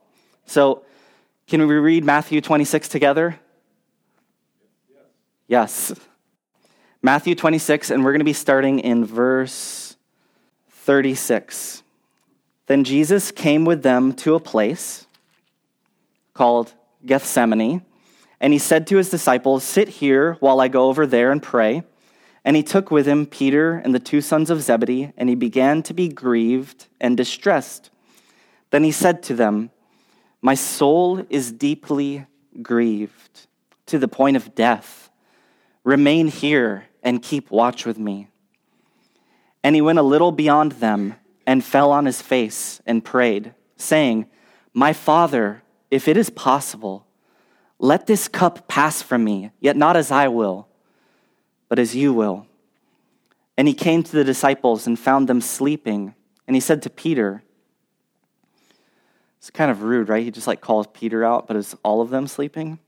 So, 0.45 0.83
can 1.47 1.67
we 1.67 1.75
read 1.77 2.05
Matthew 2.05 2.43
26 2.43 2.87
together? 2.91 3.41
Yes. 5.47 5.95
Matthew 7.01 7.35
26, 7.35 7.91
and 7.91 8.05
we're 8.05 8.13
going 8.13 8.21
to 8.21 8.27
be 8.27 8.35
starting 8.35 8.79
in 8.81 9.07
verse 9.07 9.97
36. 10.69 11.83
Then 12.67 12.85
Jesus 12.85 13.31
came 13.31 13.65
with 13.65 13.83
them 13.83 14.13
to 14.17 14.35
a 14.35 14.41
place 14.41 15.07
called 16.35 16.75
Gethsemane, 17.05 17.83
and 18.41 18.53
he 18.53 18.59
said 18.59 18.87
to 18.87 18.97
his 18.97 19.11
disciples, 19.11 19.65
Sit 19.65 19.89
here 19.89 20.35
while 20.41 20.61
I 20.61 20.69
go 20.69 20.89
over 20.89 21.07
there 21.07 21.33
and 21.33 21.43
pray. 21.43 21.83
And 22.45 22.57
he 22.57 22.63
took 22.63 22.91
with 22.91 23.07
him 23.07 23.27
Peter 23.27 23.75
and 23.75 23.95
the 23.95 23.99
two 23.99 24.21
sons 24.21 24.49
of 24.49 24.63
Zebedee, 24.63 25.13
and 25.17 25.29
he 25.29 25.35
began 25.35 25.83
to 25.83 25.93
be 25.93 26.09
grieved 26.09 26.87
and 27.01 27.17
distressed. 27.17 27.91
Then 28.71 28.85
he 28.85 28.93
said 28.93 29.23
to 29.25 29.35
them, 29.35 29.71
My 30.41 30.55
soul 30.55 31.27
is 31.31 31.53
deeply 31.53 32.27
grieved 32.63 33.47
to 33.87 33.99
the 33.99 34.09
point 34.09 34.37
of 34.37 34.55
death. 34.55 35.11
Remain 35.85 36.29
here 36.29 36.87
and 37.03 37.23
keep 37.23 37.51
watch 37.51 37.85
with 37.85 37.99
me. 37.99 38.29
And 39.63 39.75
he 39.75 39.81
went 39.81 39.99
a 39.99 40.03
little 40.03 40.33
beyond 40.33 40.73
them 40.73 41.17
and 41.47 41.65
fell 41.65 41.91
on 41.91 42.07
his 42.07 42.23
face 42.23 42.81
and 42.87 43.05
prayed, 43.05 43.55
saying, 43.77 44.27
My 44.73 44.93
father, 44.93 45.63
if 45.91 46.09
it 46.09 46.17
is 46.17 46.31
possible, 46.31 47.07
let 47.79 48.07
this 48.07 48.29
cup 48.29 48.69
pass 48.69 49.03
from 49.03 49.25
me, 49.25 49.51
yet 49.61 49.77
not 49.77 49.97
as 49.97 50.11
I 50.11 50.29
will, 50.29 50.69
but 51.69 51.79
as 51.79 51.95
you 51.95 52.13
will. 52.13 52.47
And 53.57 53.67
he 53.67 53.75
came 53.75 54.03
to 54.03 54.13
the 54.13 54.25
disciples 54.25 54.87
and 54.87 54.99
found 54.99 55.29
them 55.29 55.41
sleeping. 55.41 56.15
And 56.47 56.55
he 56.55 56.61
said 56.61 56.83
to 56.83 56.91
Peter, 56.91 57.43
It's 59.39 59.51
kind 59.51 59.71
of 59.71 59.83
rude, 59.83 60.09
right? 60.09 60.25
He 60.25 60.31
just 60.31 60.47
like 60.47 60.61
calls 60.61 60.87
Peter 60.93 61.25
out, 61.25 61.47
but 61.47 61.57
is 61.57 61.75
all 61.83 62.01
of 62.01 62.11
them 62.11 62.27
sleeping? 62.27 62.79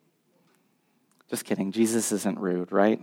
Just 1.28 1.44
kidding. 1.44 1.72
Jesus 1.72 2.10
isn't 2.12 2.38
rude, 2.38 2.72
right? 2.72 3.00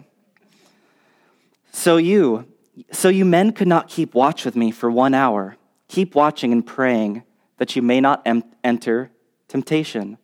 So 1.71 1.97
you, 1.97 2.47
so 2.91 3.09
you 3.09 3.23
men 3.23 3.51
could 3.53 3.67
not 3.67 3.87
keep 3.87 4.13
watch 4.13 4.45
with 4.45 4.55
me 4.55 4.71
for 4.71 4.91
one 4.91 5.13
hour. 5.13 5.57
Keep 5.87 6.15
watching 6.15 6.51
and 6.51 6.65
praying 6.65 7.23
that 7.57 7.75
you 7.75 7.81
may 7.81 8.01
not 8.01 8.21
em- 8.25 8.43
enter 8.63 9.11
temptation. 9.47 10.17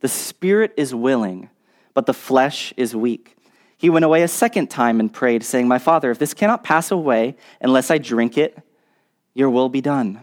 The 0.00 0.08
spirit 0.08 0.72
is 0.76 0.94
willing, 0.94 1.50
but 1.94 2.06
the 2.06 2.14
flesh 2.14 2.72
is 2.76 2.96
weak. 2.96 3.36
He 3.76 3.90
went 3.90 4.04
away 4.04 4.22
a 4.22 4.28
second 4.28 4.68
time 4.68 5.00
and 5.00 5.12
prayed, 5.12 5.42
saying, 5.42 5.66
My 5.66 5.78
father, 5.78 6.10
if 6.10 6.18
this 6.18 6.34
cannot 6.34 6.64
pass 6.64 6.90
away 6.90 7.36
unless 7.60 7.90
I 7.90 7.98
drink 7.98 8.36
it, 8.36 8.58
your 9.34 9.50
will 9.50 9.68
be 9.68 9.80
done. 9.80 10.20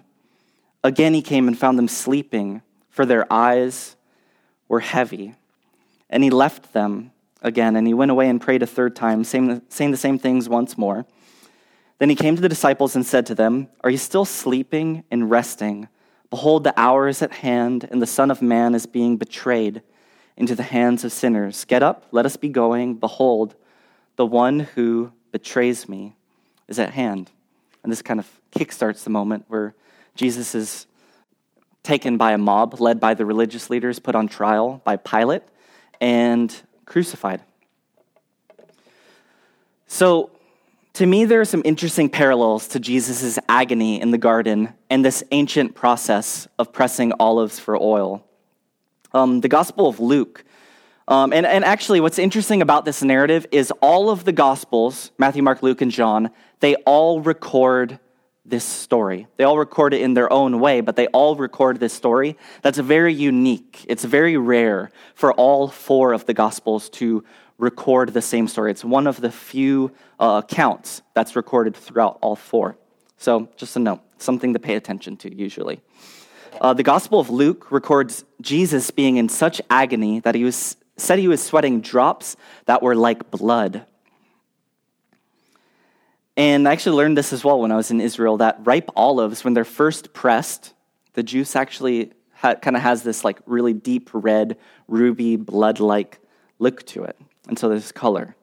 Again 0.84 1.14
he 1.14 1.22
came 1.22 1.48
and 1.48 1.58
found 1.58 1.78
them 1.78 1.88
sleeping, 1.88 2.62
for 2.90 3.06
their 3.06 3.32
eyes 3.32 3.96
were 4.68 4.80
heavy. 4.80 5.34
And 6.10 6.24
he 6.24 6.30
left 6.30 6.74
them 6.74 7.12
again, 7.42 7.76
and 7.76 7.88
he 7.88 7.94
went 7.94 8.12
away 8.12 8.30
and 8.30 8.42
prayed 8.42 8.64
a 8.64 8.68
third 8.68 8.96
time, 8.96 9.24
saying 9.24 9.62
the 9.70 9.98
same 9.98 10.20
things 10.20 10.48
once 10.48 10.78
more. 10.78 11.06
Then 12.00 12.10
he 12.10 12.16
came 12.16 12.36
to 12.36 12.42
the 12.42 12.50
disciples 12.50 12.96
and 12.96 13.06
said 13.06 13.26
to 13.28 13.36
them, 13.36 13.70
Are 13.84 13.90
you 13.90 13.98
still 13.98 14.26
sleeping 14.26 15.04
and 15.10 15.30
resting? 15.30 15.88
Behold, 16.30 16.64
the 16.64 16.78
hour 16.80 17.08
is 17.08 17.22
at 17.22 17.32
hand, 17.32 17.88
and 17.90 18.02
the 18.02 18.08
Son 18.08 18.30
of 18.30 18.42
Man 18.42 18.76
is 18.76 18.86
being 18.86 19.18
betrayed 19.18 19.82
into 20.36 20.56
the 20.56 20.64
hands 20.64 21.04
of 21.04 21.12
sinners. 21.12 21.66
Get 21.66 21.82
up, 21.82 22.06
let 22.12 22.26
us 22.26 22.38
be 22.38 22.50
going. 22.50 22.96
Behold, 22.96 23.56
the 24.18 24.26
one 24.26 24.60
who 24.60 25.12
betrays 25.32 25.88
me 25.88 26.16
is 26.68 26.80
at 26.80 26.92
hand. 26.92 27.32
And 27.84 27.92
this 27.92 28.02
kind 28.02 28.20
of 28.20 28.30
kickstarts 28.52 29.04
the 29.04 29.10
moment 29.10 29.46
where 29.48 29.74
Jesus 30.16 30.54
is 30.54 30.88
taken 31.84 32.18
by 32.18 32.34
a 32.34 32.38
mob 32.38 32.82
led 32.82 33.00
by 33.00 33.14
the 33.14 33.26
religious 33.26 33.70
leaders, 33.70 34.00
put 34.00 34.14
on 34.16 34.28
trial 34.28 34.82
by 34.84 34.98
Pilate, 34.98 35.44
and 36.02 36.54
crucified. 36.86 37.42
So, 39.88 40.32
to 40.98 41.06
me, 41.06 41.26
there 41.26 41.40
are 41.40 41.46
some 41.46 41.62
interesting 41.64 42.10
parallels 42.10 42.70
to 42.70 42.80
Jesus' 42.80 43.38
agony 43.48 44.02
in 44.02 44.10
the 44.10 44.18
garden 44.18 44.74
and 44.90 45.06
this 45.06 45.24
ancient 45.30 45.76
process 45.76 46.48
of 46.58 46.74
pressing 46.74 47.14
olives 47.20 47.60
for 47.60 47.78
oil. 47.78 48.26
Um, 49.14 49.42
the 49.42 49.48
Gospel 49.48 49.88
of 49.88 50.00
Luke, 50.00 50.44
um, 51.08 51.34
and, 51.34 51.46
and 51.46 51.64
actually, 51.64 52.00
what's 52.00 52.18
interesting 52.18 52.64
about 52.64 52.84
this 52.84 53.04
narrative 53.04 53.46
is 53.52 53.70
all 53.80 54.10
of 54.10 54.26
the 54.26 54.32
Gospels, 54.32 55.12
Matthew, 55.20 55.44
Mark, 55.44 55.62
Luke, 55.62 55.82
and 55.82 55.92
John, 55.92 56.32
they 56.62 56.74
all 56.78 57.22
record 57.22 58.00
this 58.44 58.64
story. 58.64 59.28
They 59.38 59.44
all 59.44 59.60
record 59.60 59.94
it 59.94 60.02
in 60.02 60.16
their 60.16 60.34
own 60.34 60.60
way, 60.60 60.82
but 60.82 60.96
they 60.96 61.06
all 61.08 61.36
record 61.36 61.80
this 61.80 61.94
story 61.94 62.38
that's 62.64 62.80
very 62.80 63.14
unique. 63.14 63.86
It's 63.88 64.04
very 64.04 64.36
rare 64.36 64.90
for 65.14 65.32
all 65.34 65.68
four 65.68 66.14
of 66.14 66.26
the 66.26 66.34
Gospels 66.34 66.90
to 66.92 67.24
record 67.58 68.14
the 68.14 68.22
same 68.22 68.48
story. 68.48 68.72
It's 68.72 68.86
one 68.86 69.08
of 69.08 69.20
the 69.20 69.32
few 69.32 69.92
uh, 70.20 70.42
accounts 70.44 71.02
that's 71.14 71.36
recorded 71.36 71.76
throughout 71.76 72.20
all 72.22 72.36
four. 72.36 72.78
So, 73.18 73.50
just 73.58 73.76
a 73.76 73.80
note, 73.80 74.02
something 74.20 74.54
to 74.54 74.60
pay 74.60 74.76
attention 74.76 75.18
to 75.18 75.34
usually. 75.34 75.82
Uh, 76.62 76.74
the 76.74 76.84
Gospel 76.84 77.20
of 77.20 77.30
Luke 77.30 77.72
records 77.72 78.24
Jesus 78.42 78.92
being 78.92 79.18
in 79.18 79.30
such 79.30 79.62
agony 79.70 80.20
that 80.22 80.36
he 80.36 80.44
was, 80.44 80.78
said 80.98 81.20
he 81.20 81.28
was 81.28 81.42
sweating 81.42 81.82
drops 81.82 82.36
that 82.66 82.82
were 82.82 82.96
like 82.96 83.30
blood. 83.32 83.86
And 86.36 86.68
I 86.68 86.72
actually 86.72 86.98
learned 86.98 87.18
this 87.18 87.34
as 87.34 87.44
well 87.44 87.60
when 87.60 87.72
I 87.72 87.76
was 87.76 87.90
in 87.90 88.00
Israel 88.00 88.38
that 88.38 88.60
ripe 88.64 88.90
olives, 88.96 89.44
when 89.44 89.56
they're 89.56 89.66
first 89.66 90.14
pressed, 90.14 90.74
the 91.14 91.24
juice 91.24 91.56
actually 91.56 92.12
ha- 92.34 92.56
kind 92.56 92.76
of 92.76 92.84
has 92.84 93.02
this 93.02 93.24
like 93.24 93.40
really 93.48 93.74
deep 93.74 94.12
red, 94.14 94.58
ruby, 94.88 95.36
blood 95.36 95.80
like 95.80 96.20
look 96.60 96.86
to 96.88 97.04
it. 97.04 97.18
And 97.48 97.58
so 97.58 97.70
there's 97.70 97.92
color. 97.92 98.36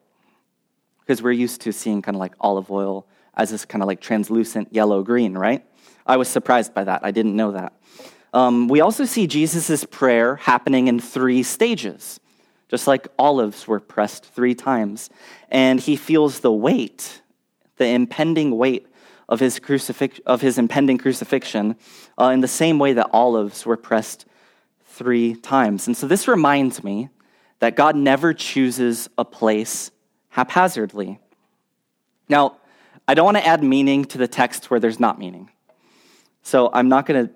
Because 1.01 1.21
we're 1.21 1.31
used 1.31 1.61
to 1.61 1.71
seeing 1.71 2.01
kind 2.01 2.15
of 2.15 2.19
like 2.19 2.33
olive 2.39 2.71
oil 2.71 3.07
as 3.35 3.49
this 3.49 3.65
kind 3.65 3.81
of 3.81 3.87
like 3.87 4.01
translucent 4.01 4.73
yellow 4.73 5.03
green, 5.03 5.37
right? 5.37 5.63
I 6.05 6.17
was 6.17 6.27
surprised 6.27 6.73
by 6.73 6.83
that. 6.83 7.01
I 7.03 7.11
didn't 7.11 7.35
know 7.35 7.51
that. 7.51 7.73
Um, 8.33 8.67
we 8.67 8.81
also 8.81 9.05
see 9.05 9.27
Jesus' 9.27 9.85
prayer 9.85 10.35
happening 10.35 10.87
in 10.87 10.99
three 10.99 11.43
stages, 11.43 12.19
just 12.67 12.87
like 12.87 13.07
olives 13.17 13.67
were 13.67 13.79
pressed 13.79 14.25
three 14.25 14.55
times. 14.55 15.09
And 15.49 15.79
he 15.79 15.95
feels 15.95 16.41
the 16.41 16.51
weight, 16.51 17.21
the 17.77 17.87
impending 17.87 18.57
weight 18.57 18.87
of 19.29 19.39
his, 19.39 19.59
crucifix- 19.59 20.19
of 20.25 20.41
his 20.41 20.57
impending 20.57 20.97
crucifixion 20.97 21.75
uh, 22.19 22.25
in 22.25 22.41
the 22.41 22.47
same 22.47 22.77
way 22.77 22.93
that 22.93 23.09
olives 23.11 23.65
were 23.65 23.77
pressed 23.77 24.25
three 24.85 25.35
times. 25.35 25.87
And 25.87 25.95
so 25.95 26.07
this 26.07 26.27
reminds 26.27 26.83
me 26.83 27.09
that 27.65 27.75
God 27.75 27.95
never 27.95 28.31
chooses 28.31 29.09
a 29.17 29.25
place 29.25 29.89
haphazardly. 30.29 31.19
Now, 32.29 32.57
I 33.07 33.15
don't 33.15 33.25
want 33.25 33.37
to 33.37 33.47
add 33.47 33.63
meaning 33.63 34.05
to 34.05 34.19
the 34.19 34.27
text 34.27 34.69
where 34.69 34.79
there's 34.79 34.99
not 34.99 35.17
meaning. 35.17 35.49
So 36.43 36.69
I'm 36.71 36.89
not 36.89 37.07
going 37.07 37.25
to 37.25 37.33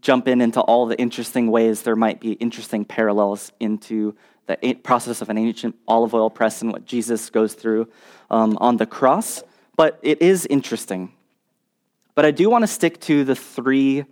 jump 0.00 0.28
in 0.28 0.40
into 0.40 0.60
all 0.60 0.86
the 0.86 0.96
interesting 0.96 1.50
ways 1.50 1.82
there 1.82 1.96
might 1.96 2.20
be 2.20 2.34
interesting 2.34 2.84
parallels 2.84 3.50
into 3.58 4.14
the 4.46 4.78
process 4.84 5.20
of 5.20 5.28
an 5.28 5.38
ancient 5.38 5.74
olive 5.88 6.14
oil 6.14 6.30
press 6.30 6.62
and 6.62 6.70
what 6.70 6.84
Jesus 6.84 7.28
goes 7.28 7.54
through 7.54 7.88
um, 8.30 8.56
on 8.60 8.76
the 8.76 8.86
cross. 8.86 9.42
But 9.76 9.98
it 10.02 10.22
is 10.22 10.46
interesting. 10.46 11.12
But 12.14 12.24
I 12.24 12.30
do 12.30 12.48
want 12.48 12.62
to 12.62 12.68
stick 12.68 13.00
to 13.00 13.24
the 13.24 13.34
three 13.34 14.04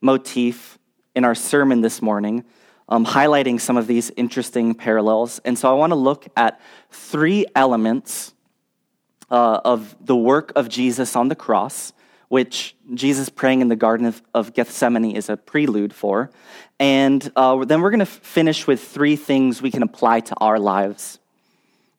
motif 0.00 0.78
in 1.16 1.24
our 1.24 1.34
sermon 1.34 1.80
this 1.80 2.00
morning 2.00 2.44
um, 2.88 3.04
highlighting 3.04 3.60
some 3.60 3.76
of 3.76 3.86
these 3.86 4.10
interesting 4.16 4.74
parallels. 4.74 5.40
And 5.44 5.58
so 5.58 5.70
I 5.70 5.74
want 5.74 5.90
to 5.90 5.96
look 5.96 6.26
at 6.36 6.60
three 6.90 7.46
elements 7.54 8.34
uh, 9.30 9.60
of 9.64 9.94
the 10.00 10.16
work 10.16 10.52
of 10.56 10.68
Jesus 10.68 11.14
on 11.14 11.28
the 11.28 11.34
cross, 11.34 11.92
which 12.28 12.74
Jesus 12.94 13.28
praying 13.28 13.60
in 13.60 13.68
the 13.68 13.76
Garden 13.76 14.06
of, 14.06 14.22
of 14.34 14.54
Gethsemane 14.54 15.16
is 15.16 15.28
a 15.28 15.36
prelude 15.36 15.92
for. 15.92 16.30
And 16.80 17.30
uh, 17.36 17.64
then 17.64 17.80
we're 17.80 17.90
going 17.90 18.00
to 18.00 18.06
finish 18.06 18.66
with 18.66 18.82
three 18.82 19.16
things 19.16 19.60
we 19.60 19.70
can 19.70 19.82
apply 19.82 20.20
to 20.20 20.34
our 20.36 20.58
lives 20.58 21.18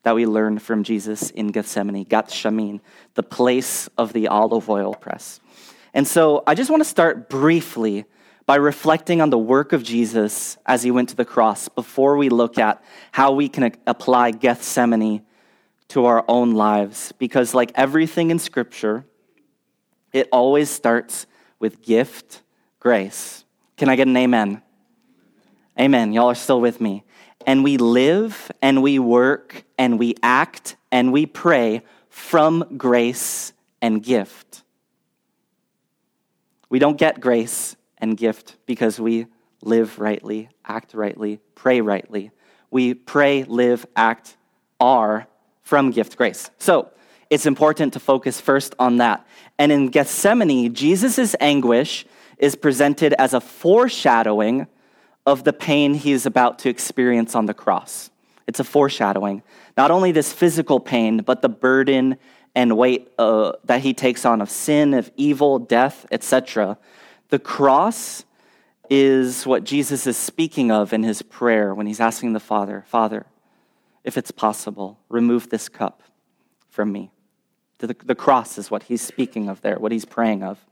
that 0.03 0.15
we 0.15 0.25
learned 0.25 0.62
from 0.62 0.84
Jesus 0.84 1.29
in 1.29 1.48
Gethsemane, 1.48 2.03
Gethsemane, 2.03 2.81
the 3.15 3.24
place 3.24 3.89
of 3.98 4.13
the 4.13 4.27
olive 4.27 4.69
oil 4.69 4.93
press. 4.93 5.39
And 5.93 6.08
so 6.08 6.43
I 6.48 6.55
just 6.55 6.69
want 6.69 6.81
to 6.81 6.89
start 6.89 7.29
briefly 7.29 8.05
by 8.50 8.56
reflecting 8.56 9.22
on 9.22 9.29
the 9.29 9.38
work 9.38 9.74
of 9.74 9.84
Jesus 9.84 10.58
as 10.65 10.82
he 10.82 10.89
went 10.89 11.08
to 11.10 11.15
the 11.15 11.24
cross 11.24 11.70
before 11.70 12.18
we 12.18 12.29
look 12.29 12.58
at 12.58 12.84
how 13.12 13.32
we 13.32 13.48
can 13.48 13.72
apply 13.86 14.32
Gethsemane 14.32 15.22
to 15.89 16.06
our 16.06 16.25
own 16.27 16.56
lives. 16.56 17.13
Because, 17.20 17.53
like 17.53 17.72
everything 17.75 18.32
in 18.32 18.39
Scripture, 18.39 19.06
it 20.13 20.27
always 20.32 20.68
starts 20.68 21.27
with 21.60 21.84
gift, 21.84 22.41
grace. 22.79 23.46
Can 23.77 23.88
I 23.88 23.96
get 23.96 24.08
an 24.08 24.18
amen? 24.18 24.63
Amen. 25.79 26.12
Y'all 26.12 26.32
are 26.32 26.34
still 26.34 26.60
with 26.60 26.82
me. 26.82 27.03
and 27.46 27.63
we 27.63 27.77
live 27.77 28.51
and 28.63 28.82
we 28.82 28.98
work 28.98 29.63
and 29.77 30.00
we 30.00 30.15
act 30.24 30.75
and 30.91 31.13
we 31.13 31.27
pray 31.27 31.84
from 32.10 32.65
grace 32.77 33.53
and 33.79 34.01
gift. 34.01 34.63
We 36.68 36.79
don't 36.79 36.98
get 36.98 37.20
grace 37.20 37.75
and 38.00 38.18
gift 38.18 38.58
because 38.65 39.00
we 39.00 39.27
live 39.62 40.00
rightly, 40.00 40.50
act 40.65 40.94
rightly, 40.94 41.39
pray 41.56 41.82
rightly. 41.82 42.32
We 42.72 42.94
pray, 42.94 43.44
live, 43.44 43.86
act, 43.96 44.38
are 44.79 45.27
from 45.63 45.91
gift 45.91 46.18
grace. 46.18 46.50
So 46.58 46.91
it's 47.29 47.46
important 47.46 47.94
to 47.94 48.00
focus 48.00 48.39
first 48.39 48.74
on 48.79 48.98
that. 48.98 49.25
And 49.58 49.72
in 49.72 49.89
Gethsemane, 49.89 50.74
Jesus' 50.74 51.36
anguish 51.39 52.06
is 52.38 52.56
presented 52.56 53.13
as 53.20 53.34
a 53.34 53.41
foreshadowing 53.41 54.68
of 55.25 55.44
the 55.44 55.53
pain 55.53 55.94
he 55.94 56.12
is 56.12 56.25
about 56.25 56.60
to 56.60 56.70
experience 56.70 57.36
on 57.36 57.46
the 57.46 57.53
cross. 57.53 58.10
It's 58.48 58.60
a 58.60 58.63
foreshadowing. 58.63 59.44
Not 59.77 59.91
only 59.91 60.12
this 60.12 60.34
physical 60.34 60.79
pain, 60.79 61.20
but 61.20 61.41
the 61.41 61.50
burden 61.50 62.18
and 62.56 62.75
weight 62.75 63.12
uh, 63.20 63.53
that 63.65 63.82
he 63.82 63.94
takes 63.94 64.25
on 64.25 64.41
of 64.41 64.50
sin, 64.50 64.96
of 64.96 65.12
evil, 65.18 65.60
death, 65.60 66.06
etc. 66.12 66.77
The 67.29 67.39
cross 67.39 68.25
is 68.89 69.45
what 69.45 69.63
Jesus 69.63 70.07
is 70.07 70.17
speaking 70.17 70.71
of 70.71 70.93
in 70.93 71.03
his 71.03 71.21
prayer 71.21 71.74
when 71.75 71.86
he's 71.86 72.00
asking 72.00 72.33
the 72.33 72.39
Father, 72.39 72.83
Father, 72.88 73.25
if 74.03 74.17
it's 74.17 74.31
possible, 74.31 75.00
remove 75.09 75.50
this 75.50 75.69
cup 75.69 76.01
from 76.69 76.91
me. 76.91 77.12
The, 77.77 77.95
the 78.03 78.15
cross 78.15 78.57
is 78.57 78.71
what 78.71 78.83
he's 78.83 79.01
speaking 79.01 79.48
of 79.48 79.62
there, 79.62 79.77
what 79.77 79.91
he's 79.91 80.05
praying 80.05 80.43
of. 80.43 80.65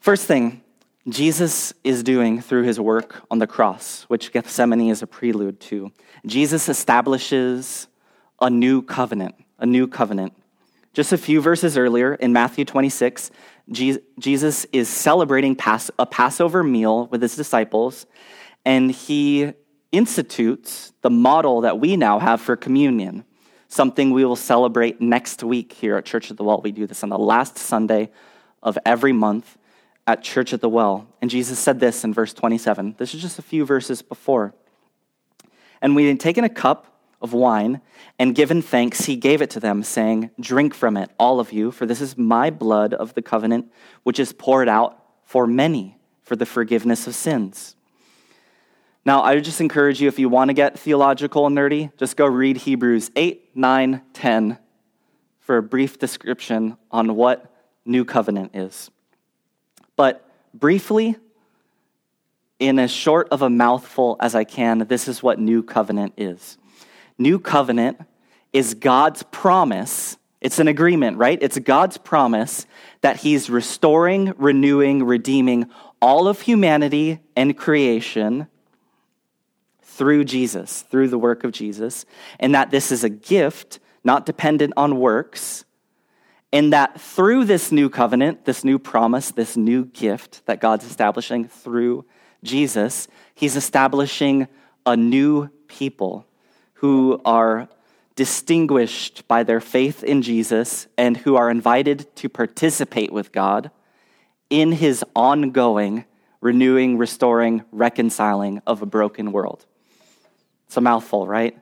First 0.00 0.26
thing, 0.26 0.62
Jesus 1.08 1.72
is 1.84 2.02
doing 2.02 2.40
through 2.40 2.64
his 2.64 2.80
work 2.80 3.22
on 3.30 3.38
the 3.38 3.46
cross, 3.46 4.04
which 4.04 4.32
Gethsemane 4.32 4.88
is 4.88 5.02
a 5.02 5.06
prelude 5.06 5.60
to. 5.60 5.92
Jesus 6.26 6.68
establishes 6.68 7.86
a 8.40 8.48
new 8.48 8.82
covenant, 8.82 9.34
a 9.58 9.66
new 9.66 9.86
covenant. 9.86 10.32
Just 10.92 11.12
a 11.12 11.18
few 11.18 11.40
verses 11.40 11.76
earlier 11.76 12.14
in 12.14 12.32
Matthew 12.32 12.64
26, 12.64 13.30
Jesus 13.70 14.66
is 14.72 14.88
celebrating 14.88 15.56
a 15.98 16.06
Passover 16.06 16.62
meal 16.64 17.06
with 17.06 17.22
his 17.22 17.36
disciples, 17.36 18.06
and 18.64 18.90
he 18.90 19.52
institutes 19.92 20.92
the 21.02 21.10
model 21.10 21.62
that 21.62 21.78
we 21.78 21.96
now 21.96 22.18
have 22.18 22.40
for 22.40 22.56
communion, 22.56 23.24
something 23.68 24.10
we 24.10 24.24
will 24.24 24.36
celebrate 24.36 25.00
next 25.00 25.42
week 25.42 25.72
here 25.72 25.96
at 25.96 26.04
Church 26.04 26.30
at 26.30 26.36
the 26.36 26.44
Well. 26.44 26.60
We 26.62 26.72
do 26.72 26.86
this 26.86 27.02
on 27.02 27.08
the 27.08 27.18
last 27.18 27.56
Sunday 27.58 28.10
of 28.62 28.78
every 28.84 29.12
month 29.12 29.56
at 30.06 30.22
Church 30.22 30.52
at 30.52 30.60
the 30.60 30.68
Well. 30.68 31.06
And 31.20 31.30
Jesus 31.30 31.58
said 31.58 31.80
this 31.80 32.04
in 32.04 32.14
verse 32.14 32.32
27. 32.32 32.96
This 32.98 33.14
is 33.14 33.20
just 33.20 33.38
a 33.38 33.42
few 33.42 33.64
verses 33.64 34.02
before. 34.02 34.54
And 35.80 35.94
we 35.94 36.06
had 36.06 36.18
taken 36.18 36.44
a 36.44 36.48
cup 36.48 36.97
of 37.20 37.32
wine, 37.32 37.80
and 38.18 38.34
given 38.34 38.62
thanks, 38.62 39.06
he 39.06 39.16
gave 39.16 39.42
it 39.42 39.50
to 39.50 39.60
them, 39.60 39.82
saying, 39.82 40.30
Drink 40.40 40.74
from 40.74 40.96
it, 40.96 41.10
all 41.18 41.40
of 41.40 41.52
you, 41.52 41.70
for 41.70 41.86
this 41.86 42.00
is 42.00 42.16
my 42.16 42.50
blood 42.50 42.94
of 42.94 43.14
the 43.14 43.22
covenant, 43.22 43.72
which 44.04 44.20
is 44.20 44.32
poured 44.32 44.68
out 44.68 45.02
for 45.24 45.46
many 45.46 45.98
for 46.22 46.36
the 46.36 46.46
forgiveness 46.46 47.06
of 47.06 47.14
sins. 47.14 47.74
Now, 49.04 49.22
I 49.22 49.34
would 49.34 49.44
just 49.44 49.60
encourage 49.60 50.00
you, 50.00 50.08
if 50.08 50.18
you 50.18 50.28
want 50.28 50.50
to 50.50 50.54
get 50.54 50.78
theological 50.78 51.46
and 51.46 51.56
nerdy, 51.56 51.90
just 51.96 52.16
go 52.16 52.26
read 52.26 52.58
Hebrews 52.58 53.10
8, 53.16 53.56
9, 53.56 54.02
10 54.12 54.58
for 55.40 55.56
a 55.56 55.62
brief 55.62 55.98
description 55.98 56.76
on 56.90 57.16
what 57.16 57.50
new 57.84 58.04
covenant 58.04 58.54
is. 58.54 58.90
But 59.96 60.28
briefly, 60.52 61.16
in 62.58 62.78
as 62.78 62.90
short 62.90 63.28
of 63.30 63.40
a 63.40 63.48
mouthful 63.48 64.16
as 64.20 64.34
I 64.34 64.44
can, 64.44 64.80
this 64.80 65.08
is 65.08 65.22
what 65.22 65.38
new 65.38 65.62
covenant 65.62 66.12
is 66.16 66.58
new 67.18 67.38
covenant 67.38 68.00
is 68.52 68.74
God's 68.74 69.22
promise. 69.24 70.16
It's 70.40 70.58
an 70.58 70.68
agreement, 70.68 71.18
right? 71.18 71.38
It's 71.42 71.58
God's 71.58 71.98
promise 71.98 72.66
that 73.00 73.18
He's 73.18 73.50
restoring, 73.50 74.32
renewing, 74.38 75.04
redeeming 75.04 75.68
all 76.00 76.28
of 76.28 76.40
humanity 76.40 77.20
and 77.36 77.56
creation 77.56 78.46
through 79.82 80.24
Jesus, 80.24 80.82
through 80.82 81.08
the 81.08 81.18
work 81.18 81.42
of 81.42 81.50
Jesus, 81.50 82.06
and 82.38 82.54
that 82.54 82.70
this 82.70 82.92
is 82.92 83.02
a 83.02 83.08
gift, 83.08 83.80
not 84.04 84.24
dependent 84.24 84.72
on 84.76 85.00
works, 85.00 85.64
and 86.52 86.72
that 86.72 87.00
through 87.00 87.44
this 87.44 87.72
new 87.72 87.90
covenant, 87.90 88.44
this 88.44 88.62
new 88.62 88.78
promise, 88.78 89.32
this 89.32 89.56
new 89.56 89.84
gift 89.86 90.46
that 90.46 90.60
God's 90.60 90.84
establishing 90.84 91.48
through 91.48 92.04
Jesus, 92.44 93.08
He's 93.34 93.56
establishing 93.56 94.46
a 94.86 94.96
new 94.96 95.48
people 95.66 96.27
who 96.80 97.20
are 97.24 97.68
distinguished 98.16 99.26
by 99.28 99.44
their 99.44 99.60
faith 99.60 100.02
in 100.02 100.22
Jesus 100.22 100.88
and 100.96 101.16
who 101.16 101.36
are 101.36 101.50
invited 101.50 102.14
to 102.16 102.28
participate 102.28 103.12
with 103.12 103.30
God 103.32 103.70
in 104.50 104.72
his 104.72 105.04
ongoing 105.14 106.04
renewing, 106.40 106.98
restoring, 106.98 107.64
reconciling 107.72 108.62
of 108.66 108.82
a 108.82 108.86
broken 108.86 109.32
world. 109.32 109.66
It's 110.66 110.76
a 110.76 110.80
mouthful, 110.80 111.26
right? 111.26 111.58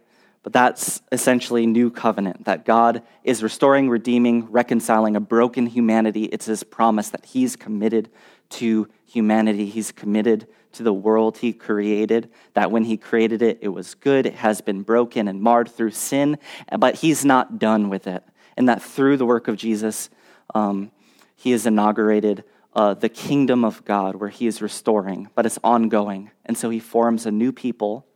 But 0.46 0.52
that's 0.52 1.02
essentially 1.10 1.66
new 1.66 1.90
covenant 1.90 2.44
that 2.44 2.64
God 2.64 3.02
is 3.24 3.42
restoring, 3.42 3.90
redeeming, 3.90 4.46
reconciling 4.48 5.16
a 5.16 5.20
broken 5.20 5.66
humanity. 5.66 6.26
It's 6.26 6.46
his 6.46 6.62
promise 6.62 7.08
that 7.08 7.24
he's 7.24 7.56
committed 7.56 8.10
to 8.50 8.86
humanity. 9.06 9.66
He's 9.66 9.90
committed 9.90 10.46
to 10.74 10.84
the 10.84 10.92
world 10.92 11.38
he 11.38 11.52
created, 11.52 12.30
that 12.54 12.70
when 12.70 12.84
he 12.84 12.96
created 12.96 13.42
it, 13.42 13.58
it 13.60 13.70
was 13.70 13.96
good. 13.96 14.24
It 14.24 14.34
has 14.34 14.60
been 14.60 14.82
broken 14.82 15.26
and 15.26 15.42
marred 15.42 15.68
through 15.68 15.90
sin, 15.90 16.38
but 16.78 16.94
he's 16.94 17.24
not 17.24 17.58
done 17.58 17.88
with 17.88 18.06
it. 18.06 18.22
And 18.56 18.68
that 18.68 18.80
through 18.80 19.16
the 19.16 19.26
work 19.26 19.48
of 19.48 19.56
Jesus, 19.56 20.10
um, 20.54 20.92
he 21.34 21.50
has 21.50 21.66
inaugurated 21.66 22.44
uh, 22.72 22.94
the 22.94 23.08
kingdom 23.08 23.64
of 23.64 23.84
God 23.84 24.14
where 24.14 24.28
he 24.28 24.46
is 24.46 24.62
restoring, 24.62 25.28
but 25.34 25.44
it's 25.44 25.58
ongoing. 25.64 26.30
And 26.44 26.56
so 26.56 26.70
he 26.70 26.78
forms 26.78 27.26
a 27.26 27.32
new 27.32 27.50
people, 27.50 28.06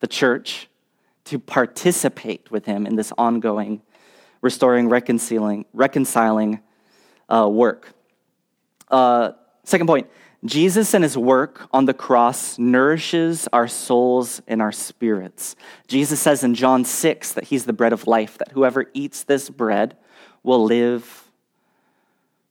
the 0.00 0.08
church, 0.08 0.68
to 1.28 1.38
participate 1.38 2.50
with 2.50 2.64
him 2.64 2.86
in 2.86 2.96
this 2.96 3.12
ongoing 3.18 3.82
restoring, 4.40 4.88
reconciling, 4.88 5.64
reconciling 5.72 6.60
uh, 7.28 7.48
work. 7.50 7.92
Uh, 8.90 9.32
second 9.64 9.86
point 9.86 10.08
Jesus 10.44 10.94
and 10.94 11.02
his 11.02 11.18
work 11.18 11.68
on 11.72 11.84
the 11.84 11.94
cross 11.94 12.58
nourishes 12.58 13.48
our 13.52 13.66
souls 13.66 14.40
and 14.46 14.62
our 14.62 14.70
spirits. 14.70 15.56
Jesus 15.88 16.20
says 16.20 16.44
in 16.44 16.54
John 16.54 16.84
6 16.84 17.32
that 17.32 17.44
he's 17.44 17.64
the 17.64 17.72
bread 17.72 17.92
of 17.92 18.06
life, 18.06 18.38
that 18.38 18.52
whoever 18.52 18.86
eats 18.94 19.24
this 19.24 19.50
bread 19.50 19.96
will 20.44 20.62
live 20.62 21.28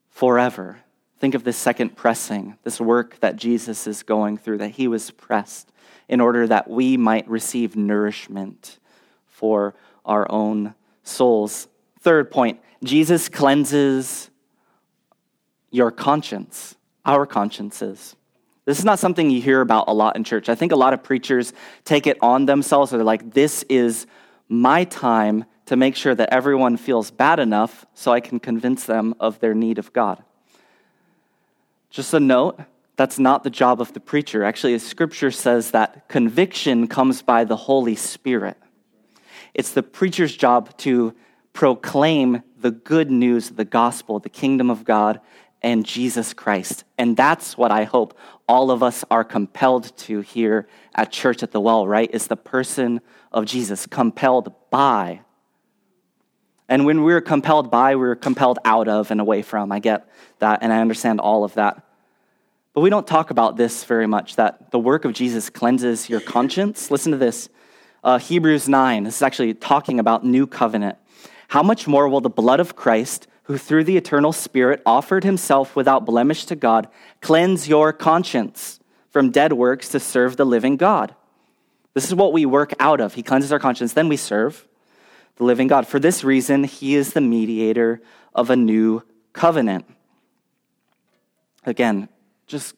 forever. 0.10 0.80
Think 1.20 1.34
of 1.34 1.44
this 1.44 1.58
second 1.58 1.96
pressing, 1.96 2.58
this 2.64 2.80
work 2.80 3.20
that 3.20 3.36
Jesus 3.36 3.88
is 3.88 4.04
going 4.04 4.38
through, 4.38 4.60
that 4.60 4.72
he 4.72 4.88
was 4.88 5.12
pressed 5.12 5.72
in 6.08 6.22
order 6.22 6.48
that 6.48 6.70
we 6.70 6.96
might 6.98 7.28
receive 7.28 7.76
nourishment 7.76 8.80
for 9.26 9.76
our 10.06 10.30
own 10.32 10.76
souls. 11.04 11.68
Third 12.00 12.32
point 12.32 12.60
Jesus 12.84 13.30
cleanses 13.30 14.30
your 15.72 15.92
conscience 15.92 16.78
our 17.08 17.26
consciences. 17.26 18.16
This 18.66 18.78
is 18.78 18.86
not 18.86 19.00
something 19.00 19.30
you 19.30 19.42
hear 19.42 19.62
about 19.62 19.86
a 19.88 19.94
lot 19.94 20.18
in 20.18 20.26
church. 20.26 20.50
I 20.50 20.56
think 20.56 20.74
a 20.74 20.76
lot 20.76 20.94
of 20.94 21.02
preachers 21.02 21.54
take 21.86 22.06
it 22.06 22.18
on 22.22 22.46
themselves. 22.46 22.92
They're 22.92 23.04
like, 23.04 23.32
this 23.32 23.64
is 23.70 24.06
my 24.50 24.84
time 24.84 25.46
to 25.68 25.78
make 25.78 25.96
sure 25.96 26.14
that 26.14 26.34
everyone 26.34 26.76
feels 26.76 27.10
bad 27.10 27.40
enough 27.40 27.86
so 27.94 28.12
I 28.12 28.20
can 28.20 28.40
convince 28.40 28.84
them 28.86 29.16
of 29.22 29.40
their 29.40 29.54
need 29.54 29.78
of 29.80 29.94
God. 29.94 30.22
Just 31.90 32.14
a 32.14 32.20
note 32.20 32.60
that's 32.96 33.20
not 33.20 33.44
the 33.44 33.50
job 33.50 33.80
of 33.80 33.94
the 33.94 34.00
preacher. 34.00 34.44
Actually, 34.44 34.78
scripture 34.80 35.32
says 35.32 35.72
that 35.72 36.08
conviction 36.10 36.88
comes 36.88 37.22
by 37.22 37.44
the 37.44 37.56
Holy 37.56 37.96
Spirit. 37.96 38.58
It's 39.54 39.72
the 39.72 39.84
preacher's 39.84 40.36
job 40.36 40.76
to 40.80 41.14
proclaim 41.54 42.44
the 42.60 42.72
good 42.72 43.12
news 43.12 43.50
the 43.52 43.66
gospel, 43.66 44.20
the 44.20 44.30
kingdom 44.30 44.70
of 44.70 44.84
God, 44.84 45.22
and 45.62 45.86
Jesus 45.86 46.34
Christ. 46.34 46.84
And 46.98 47.16
that's 47.16 47.58
what 47.58 47.72
I 47.72 47.84
hope 47.84 48.18
all 48.48 48.72
of 48.72 48.82
us 48.82 49.04
are 49.10 49.24
compelled 49.24 49.96
to 49.98 50.22
here 50.22 50.68
at 50.96 51.12
Church 51.12 51.44
at 51.44 51.52
the 51.52 51.62
Well, 51.62 51.88
right? 51.88 52.10
Is 52.14 52.28
the 52.28 52.38
person 52.38 53.02
of 53.32 53.46
Jesus, 53.46 53.86
compelled 53.86 54.54
by. 54.70 55.22
And 56.70 56.86
when 56.86 57.04
we're 57.04 57.22
compelled 57.22 57.72
by, 57.72 57.96
we're 57.96 58.16
compelled 58.16 58.60
out 58.66 58.88
of 58.88 59.12
and 59.12 59.22
away 59.22 59.42
from. 59.42 59.72
I 59.72 59.80
get 59.80 60.10
that, 60.40 60.60
and 60.62 60.74
I 60.74 60.80
understand 60.80 61.20
all 61.20 61.44
of 61.44 61.54
that. 61.54 61.84
But 62.74 62.82
we 62.82 62.90
don't 62.90 63.08
talk 63.08 63.32
about 63.32 63.58
this 63.58 63.84
very 63.84 64.08
much 64.08 64.36
that 64.36 64.72
the 64.72 64.80
work 64.80 65.06
of 65.06 65.14
Jesus 65.14 65.50
cleanses 65.50 66.10
your 66.10 66.20
conscience. 66.20 66.92
Listen 66.92 67.12
to 67.12 67.18
this 67.18 67.50
uh, 68.04 68.20
Hebrews 68.20 68.68
9. 68.68 69.04
This 69.04 69.16
is 69.16 69.22
actually 69.22 69.54
talking 69.54 70.00
about 70.00 70.26
new 70.26 70.46
covenant. 70.46 70.98
How 71.48 71.64
much 71.64 71.88
more 71.88 72.08
will 72.10 72.22
the 72.22 72.30
blood 72.30 72.60
of 72.60 72.76
Christ? 72.76 73.28
who 73.48 73.58
through 73.58 73.86
the 73.86 73.96
eternal 73.96 74.34
Spirit 74.34 74.82
offered 74.86 75.24
himself 75.24 75.74
without 75.74 76.06
blemish 76.06 76.44
to 76.46 76.56
God, 76.56 76.90
cleanse 77.22 77.66
your 77.68 77.94
conscience 77.94 78.82
from 79.10 79.32
dead 79.32 79.54
works 79.54 79.88
to 79.90 80.02
serve 80.02 80.36
the 80.36 80.46
living 80.46 80.76
God. 80.76 81.16
This 81.94 82.06
is 82.06 82.14
what 82.14 82.34
we 82.34 82.46
work 82.46 82.74
out 82.78 83.00
of. 83.00 83.14
He 83.14 83.24
cleanses 83.24 83.54
our 83.54 83.60
conscience, 83.60 83.94
then 83.94 84.10
we 84.10 84.18
serve 84.18 84.68
the 85.38 85.44
living 85.44 85.68
God. 85.68 85.88
For 85.88 86.00
this 86.00 86.24
reason, 86.24 86.64
he 86.64 86.96
is 86.96 87.14
the 87.14 87.22
mediator 87.22 88.02
of 88.36 88.50
a 88.50 88.56
new 88.56 89.04
covenant. 89.34 89.86
Again, 91.66 92.10
just 92.48 92.76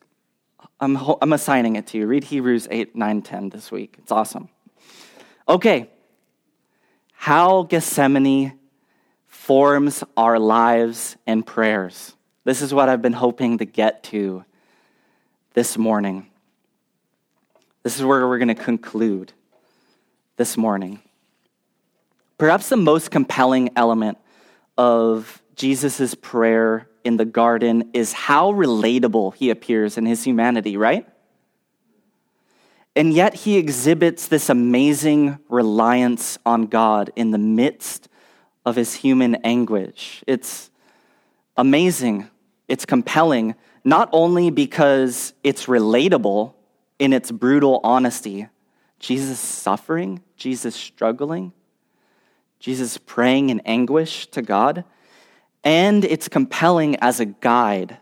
I'm, 0.80 0.98
I'm 1.22 1.34
assigning 1.34 1.76
it 1.76 1.88
to 1.88 1.98
you. 1.98 2.08
Read 2.08 2.24
Hebrews 2.24 2.68
8, 2.72 2.96
9, 2.96 3.22
10 3.22 3.50
this 3.50 3.72
week. 3.72 3.96
It's 3.98 4.12
awesome. 4.12 4.50
Okay. 5.48 5.90
How 7.14 7.64
Gethsemane 7.64 8.58
forms 9.28 10.04
our 10.16 10.40
lives 10.40 11.18
and 11.28 11.46
prayers. 11.46 12.16
This 12.46 12.62
is 12.62 12.74
what 12.74 12.88
I've 12.88 13.02
been 13.02 13.14
hoping 13.14 13.58
to 13.58 13.66
get 13.66 14.04
to 14.06 14.46
this 15.54 15.78
morning. 15.78 16.28
This 17.84 17.98
is 17.98 18.06
where 18.06 18.28
we're 18.28 18.38
going 18.38 18.50
to 18.50 18.56
conclude 18.56 19.34
this 20.38 20.56
morning. 20.56 21.02
Perhaps 22.40 22.70
the 22.70 22.78
most 22.78 23.12
compelling 23.12 23.70
element 23.76 24.18
of 24.78 25.42
Jesus' 25.56 26.16
prayer 26.16 26.88
in 27.04 27.18
the 27.18 27.26
garden 27.26 27.92
is 27.94 28.14
how 28.14 28.54
relatable 28.54 29.36
he 29.36 29.50
appears 29.50 29.98
in 29.98 30.06
his 30.06 30.24
humanity, 30.24 30.78
right? 30.78 31.06
And 32.96 33.14
yet 33.14 33.36
he 33.36 33.58
exhibits 33.58 34.30
this 34.30 34.50
amazing 34.50 35.38
reliance 35.50 36.38
on 36.46 36.68
God 36.68 37.12
in 37.18 37.32
the 37.32 37.38
midst 37.38 38.08
of 38.66 38.78
his 38.78 38.96
human 38.96 39.36
anguish. 39.44 40.24
It's 40.26 40.72
amazing, 41.58 42.30
it's 42.70 42.86
compelling, 42.86 43.56
not 43.84 44.08
only 44.14 44.50
because 44.50 45.34
it's 45.44 45.66
relatable 45.66 46.54
in 47.00 47.12
its 47.12 47.32
brutal 47.32 47.82
honesty. 47.84 48.48
Jesus 48.98 49.40
suffering, 49.40 50.22
Jesus 50.38 50.74
struggling, 50.74 51.52
Jesus 52.60 52.98
praying 52.98 53.50
in 53.50 53.62
anguish 53.62 54.28
to 54.28 54.42
God 54.42 54.84
and 55.64 56.06
it's 56.06 56.28
compelling 56.28 56.96
as 56.98 57.20
a 57.20 57.26
guide 57.26 57.98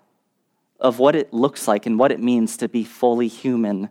of 0.79 0.99
what 0.99 1.15
it 1.15 1.33
looks 1.33 1.67
like 1.67 1.85
and 1.85 1.97
what 1.97 2.11
it 2.11 2.19
means 2.19 2.57
to 2.57 2.69
be 2.69 2.83
fully 2.83 3.27
human 3.27 3.89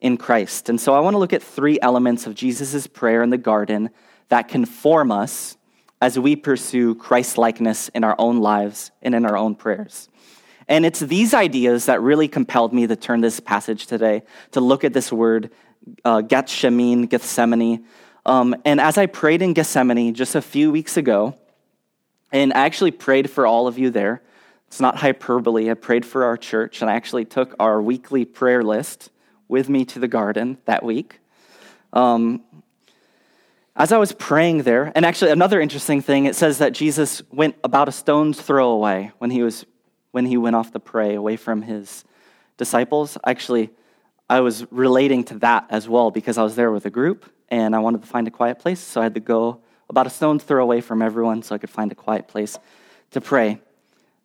in 0.00 0.16
Christ. 0.16 0.68
And 0.68 0.80
so 0.80 0.94
I 0.94 1.00
want 1.00 1.14
to 1.14 1.18
look 1.18 1.32
at 1.32 1.42
three 1.42 1.78
elements 1.80 2.26
of 2.26 2.34
Jesus' 2.34 2.86
prayer 2.86 3.22
in 3.22 3.30
the 3.30 3.38
garden 3.38 3.90
that 4.28 4.48
can 4.48 4.64
form 4.64 5.10
us 5.10 5.56
as 6.00 6.18
we 6.18 6.36
pursue 6.36 6.94
Christ 6.94 7.36
likeness 7.36 7.88
in 7.90 8.04
our 8.04 8.16
own 8.18 8.40
lives 8.40 8.90
and 9.02 9.14
in 9.14 9.26
our 9.26 9.36
own 9.36 9.54
prayers. 9.54 10.08
And 10.68 10.86
it's 10.86 11.00
these 11.00 11.34
ideas 11.34 11.86
that 11.86 12.00
really 12.00 12.28
compelled 12.28 12.72
me 12.72 12.86
to 12.86 12.96
turn 12.96 13.20
this 13.20 13.40
passage 13.40 13.86
today, 13.86 14.22
to 14.52 14.60
look 14.60 14.84
at 14.84 14.92
this 14.92 15.12
word, 15.12 15.50
uh, 16.04 16.20
Gethsemane, 16.20 17.06
Gethsemane. 17.06 17.84
Um, 18.26 18.54
and 18.64 18.80
as 18.80 18.98
I 18.98 19.06
prayed 19.06 19.42
in 19.42 19.54
Gethsemane 19.54 20.14
just 20.14 20.34
a 20.34 20.42
few 20.42 20.70
weeks 20.70 20.96
ago, 20.96 21.34
and 22.32 22.52
I 22.52 22.60
actually 22.60 22.92
prayed 22.92 23.30
for 23.30 23.46
all 23.46 23.66
of 23.66 23.78
you 23.78 23.90
there. 23.90 24.22
It's 24.68 24.80
not 24.80 24.96
hyperbole. 24.96 25.70
I 25.70 25.74
prayed 25.74 26.06
for 26.06 26.24
our 26.24 26.36
church, 26.36 26.80
and 26.80 26.90
I 26.90 26.94
actually 26.94 27.24
took 27.24 27.56
our 27.58 27.82
weekly 27.82 28.24
prayer 28.24 28.62
list 28.62 29.10
with 29.48 29.68
me 29.68 29.84
to 29.86 29.98
the 29.98 30.06
garden 30.06 30.58
that 30.66 30.84
week. 30.84 31.18
Um, 31.92 32.42
as 33.74 33.90
I 33.90 33.98
was 33.98 34.12
praying 34.12 34.62
there, 34.62 34.92
and 34.94 35.04
actually 35.04 35.32
another 35.32 35.60
interesting 35.60 36.02
thing, 36.02 36.26
it 36.26 36.36
says 36.36 36.58
that 36.58 36.72
Jesus 36.72 37.22
went 37.32 37.56
about 37.64 37.88
a 37.88 37.92
stone's 37.92 38.40
throw 38.40 38.70
away 38.70 39.10
when 39.18 39.30
he 39.30 39.42
was 39.42 39.64
when 40.12 40.26
he 40.26 40.36
went 40.36 40.56
off 40.56 40.72
to 40.72 40.80
pray 40.80 41.14
away 41.14 41.36
from 41.36 41.62
his 41.62 42.04
disciples. 42.56 43.16
Actually, 43.24 43.70
I 44.28 44.40
was 44.40 44.70
relating 44.72 45.24
to 45.24 45.38
that 45.38 45.66
as 45.70 45.88
well 45.88 46.10
because 46.10 46.36
I 46.36 46.42
was 46.42 46.56
there 46.56 46.70
with 46.70 46.84
a 46.84 46.90
group 46.90 47.30
and 47.50 47.74
I 47.74 47.78
wanted 47.78 48.02
to 48.02 48.08
find 48.08 48.28
a 48.28 48.30
quiet 48.30 48.58
place, 48.58 48.80
so 48.80 49.00
I 49.00 49.04
had 49.04 49.14
to 49.14 49.20
go 49.20 49.60
about 49.88 50.06
a 50.06 50.10
stone's 50.10 50.44
throw 50.44 50.62
away 50.62 50.80
from 50.80 51.02
everyone 51.02 51.42
so 51.42 51.54
I 51.54 51.58
could 51.58 51.70
find 51.70 51.90
a 51.90 51.96
quiet 51.96 52.28
place 52.28 52.58
to 53.10 53.20
pray. 53.20 53.60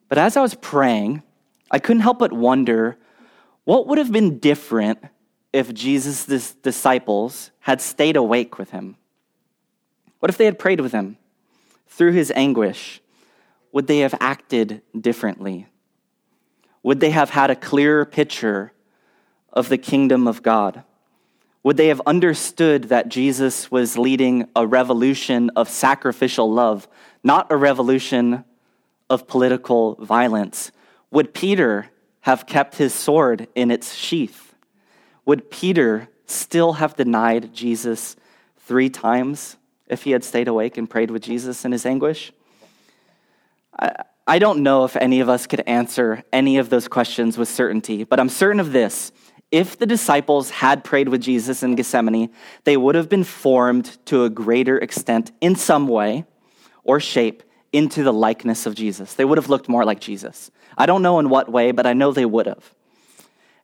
But 0.08 0.18
as 0.18 0.36
I 0.36 0.42
was 0.42 0.54
praying, 0.54 1.22
I 1.70 1.78
couldn't 1.78 2.02
help 2.02 2.20
but 2.20 2.32
wonder 2.32 2.96
what 3.64 3.88
would 3.88 3.98
have 3.98 4.12
been 4.12 4.38
different 4.38 5.00
if 5.56 5.72
Jesus' 5.72 6.52
disciples 6.52 7.50
had 7.60 7.80
stayed 7.80 8.16
awake 8.16 8.58
with 8.58 8.70
him? 8.70 8.96
What 10.20 10.30
if 10.30 10.36
they 10.36 10.44
had 10.44 10.58
prayed 10.58 10.80
with 10.80 10.92
him 10.92 11.16
through 11.88 12.12
his 12.12 12.30
anguish? 12.36 13.00
Would 13.72 13.86
they 13.86 14.00
have 14.00 14.14
acted 14.20 14.82
differently? 14.98 15.66
Would 16.82 17.00
they 17.00 17.10
have 17.10 17.30
had 17.30 17.50
a 17.50 17.56
clearer 17.56 18.04
picture 18.04 18.72
of 19.50 19.70
the 19.70 19.78
kingdom 19.78 20.28
of 20.28 20.42
God? 20.42 20.84
Would 21.66 21.78
they 21.78 21.88
have 21.88 22.00
understood 22.06 22.84
that 22.90 23.08
Jesus 23.08 23.72
was 23.72 23.98
leading 23.98 24.48
a 24.54 24.64
revolution 24.64 25.50
of 25.56 25.68
sacrificial 25.68 26.48
love, 26.48 26.86
not 27.24 27.50
a 27.50 27.56
revolution 27.56 28.44
of 29.10 29.26
political 29.26 29.96
violence? 29.96 30.70
Would 31.10 31.34
Peter 31.34 31.88
have 32.20 32.46
kept 32.46 32.76
his 32.76 32.94
sword 32.94 33.48
in 33.56 33.72
its 33.72 33.96
sheath? 33.96 34.54
Would 35.24 35.50
Peter 35.50 36.06
still 36.24 36.74
have 36.74 36.94
denied 36.94 37.52
Jesus 37.52 38.14
three 38.58 38.88
times 38.88 39.56
if 39.88 40.04
he 40.04 40.12
had 40.12 40.22
stayed 40.22 40.46
awake 40.46 40.78
and 40.78 40.88
prayed 40.88 41.10
with 41.10 41.22
Jesus 41.22 41.64
in 41.64 41.72
his 41.72 41.84
anguish? 41.84 42.32
I, 43.76 44.04
I 44.24 44.38
don't 44.38 44.62
know 44.62 44.84
if 44.84 44.94
any 44.94 45.18
of 45.18 45.28
us 45.28 45.48
could 45.48 45.64
answer 45.66 46.22
any 46.32 46.58
of 46.58 46.70
those 46.70 46.86
questions 46.86 47.36
with 47.36 47.48
certainty, 47.48 48.04
but 48.04 48.20
I'm 48.20 48.28
certain 48.28 48.60
of 48.60 48.70
this 48.70 49.10
if 49.50 49.78
the 49.78 49.86
disciples 49.86 50.50
had 50.50 50.82
prayed 50.82 51.08
with 51.08 51.20
Jesus 51.20 51.62
in 51.62 51.76
Gethsemane, 51.76 52.30
they 52.64 52.76
would 52.76 52.94
have 52.94 53.08
been 53.08 53.24
formed 53.24 54.04
to 54.06 54.24
a 54.24 54.30
greater 54.30 54.76
extent 54.78 55.32
in 55.40 55.54
some 55.54 55.86
way 55.86 56.24
or 56.82 56.98
shape 57.00 57.42
into 57.72 58.02
the 58.02 58.12
likeness 58.12 58.66
of 58.66 58.74
Jesus. 58.74 59.14
They 59.14 59.24
would 59.24 59.38
have 59.38 59.48
looked 59.48 59.68
more 59.68 59.84
like 59.84 60.00
Jesus. 60.00 60.50
I 60.76 60.86
don't 60.86 61.02
know 61.02 61.18
in 61.18 61.28
what 61.28 61.50
way, 61.50 61.72
but 61.72 61.86
I 61.86 61.92
know 61.92 62.12
they 62.12 62.24
would 62.24 62.46
have. 62.46 62.74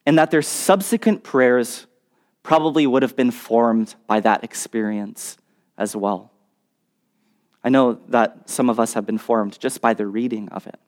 And 0.07 0.19
that 0.19 0.31
their 0.31 0.43
subsequent 0.43 1.23
prayers 1.23 1.87
probably 2.43 2.87
would 2.87 3.03
have 3.03 3.17
been 3.17 3.31
formed 3.31 3.95
by 4.07 4.21
that 4.21 4.45
experience 4.45 5.37
as 5.79 5.95
well. 5.95 6.33
I 7.65 7.69
know 7.69 8.01
that 8.09 8.49
some 8.51 8.69
of 8.69 8.81
us 8.81 8.95
have 8.95 9.07
been 9.07 9.19
formed 9.19 9.59
just 9.61 9.81
by 9.81 9.95
the 9.95 10.07
reading 10.07 10.49
of 10.49 10.67
it. 10.67 10.79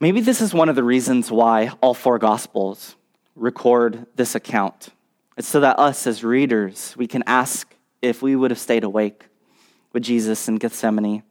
Maybe 0.00 0.20
this 0.20 0.40
is 0.40 0.54
one 0.54 0.68
of 0.68 0.76
the 0.76 0.84
reasons 0.84 1.30
why 1.30 1.70
all 1.80 1.94
four 1.94 2.18
Gospels 2.18 2.96
record 3.36 4.06
this 4.16 4.34
account. 4.34 4.88
It's 5.36 5.46
so 5.46 5.60
that 5.60 5.78
us 5.78 6.06
as 6.06 6.24
readers, 6.24 6.94
we 6.96 7.06
can 7.06 7.22
ask 7.26 7.74
if 8.02 8.22
we 8.22 8.34
would 8.34 8.50
have 8.50 8.58
stayed 8.58 8.84
awake 8.84 9.26
with 9.92 10.02
Jesus 10.02 10.48
in 10.48 10.56
Gethsemane 10.56 11.22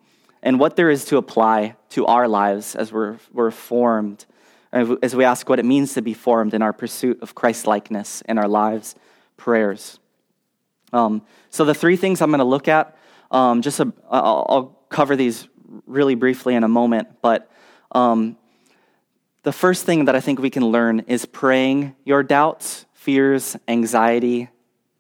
and 0.44 0.60
what 0.60 0.76
there 0.76 0.92
is 0.92 1.06
to 1.06 1.18
apply 1.18 1.76
to 1.90 2.06
our 2.06 2.28
lives 2.28 2.76
as 2.76 2.94
we're, 2.94 3.18
we're 3.34 3.52
formed, 3.52 4.26
as 4.72 5.16
we 5.16 5.24
ask 5.24 5.50
what 5.50 5.60
it 5.60 5.66
means 5.66 5.96
to 5.96 6.02
be 6.04 6.14
formed 6.14 6.54
in 6.54 6.62
our 6.62 6.72
pursuit 6.72 7.20
of 7.24 7.34
Christ 7.34 7.66
likeness 7.66 8.22
in 8.22 8.38
our 8.38 8.48
lives, 8.48 8.96
prayers. 9.38 10.00
Um, 10.94 11.24
so, 11.50 11.66
the 11.66 11.74
three 11.74 11.98
things 11.98 12.22
I'm 12.22 12.30
going 12.30 12.40
to 12.40 12.46
look 12.46 12.68
at, 12.68 12.96
um, 13.32 13.62
just 13.64 13.80
a, 13.80 13.92
I'll, 14.10 14.46
I'll, 14.48 14.76
cover 14.88 15.16
these 15.16 15.50
really 15.88 16.16
briefly 16.16 16.56
in 16.56 16.64
a 16.64 16.70
moment, 16.70 17.08
but 17.22 17.52
um, 17.92 18.38
the 19.46 19.54
first 19.54 19.86
thing 19.86 20.06
that 20.06 20.16
I 20.16 20.22
think 20.22 20.40
we 20.40 20.50
can 20.50 20.66
learn 20.66 21.02
is 21.02 21.28
praying 21.28 21.96
your 22.04 22.24
doubts, 22.24 22.88
fears, 22.94 23.56
anxiety, 23.68 24.50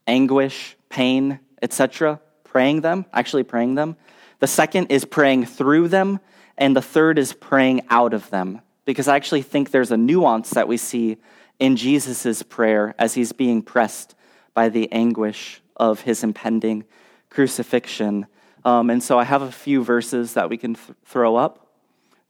anguish, 0.05 0.77
pain, 0.87 1.39
etc. 1.63 2.21
Praying 2.43 2.81
them, 2.81 3.07
actually 3.11 3.41
praying 3.41 3.73
them. 3.73 3.97
The 4.37 4.45
second 4.45 4.91
is 4.91 5.03
praying 5.03 5.47
through 5.47 5.87
them. 5.87 6.19
And 6.59 6.75
the 6.75 6.81
third 6.83 7.17
is 7.17 7.33
praying 7.33 7.87
out 7.89 8.13
of 8.13 8.29
them. 8.29 8.61
Because 8.85 9.07
I 9.07 9.15
actually 9.15 9.41
think 9.41 9.71
there's 9.71 9.91
a 9.91 9.97
nuance 9.97 10.51
that 10.51 10.67
we 10.67 10.77
see 10.77 11.17
in 11.57 11.75
Jesus' 11.75 12.43
prayer 12.43 12.93
as 12.99 13.15
he's 13.15 13.31
being 13.31 13.63
pressed 13.63 14.13
by 14.53 14.69
the 14.69 14.91
anguish 14.91 15.59
of 15.75 16.01
his 16.01 16.23
impending 16.23 16.85
crucifixion. 17.31 18.27
Um, 18.63 18.91
and 18.91 19.01
so 19.01 19.17
I 19.17 19.23
have 19.23 19.41
a 19.41 19.51
few 19.51 19.83
verses 19.83 20.35
that 20.35 20.51
we 20.51 20.57
can 20.57 20.75
th- 20.75 20.95
throw 21.03 21.35
up. 21.35 21.64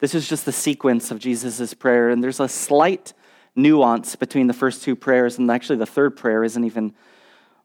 This 0.06 0.13
is 0.13 0.30
just 0.30 0.46
the 0.46 0.52
sequence 0.52 1.10
of 1.10 1.18
Jesus' 1.18 1.74
prayer, 1.74 2.10
and 2.10 2.24
there's 2.24 2.39
a 2.39 2.48
slight 2.48 3.13
nuance 3.56 4.15
between 4.15 4.46
the 4.46 4.54
first 4.54 4.84
two 4.84 4.96
prayers, 4.96 5.39
and 5.39 5.50
actually 5.50 5.78
the 5.78 5.88
third 5.88 6.15
prayer 6.15 6.44
isn't 6.44 6.63
even 6.63 6.94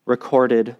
recorded 0.06 0.76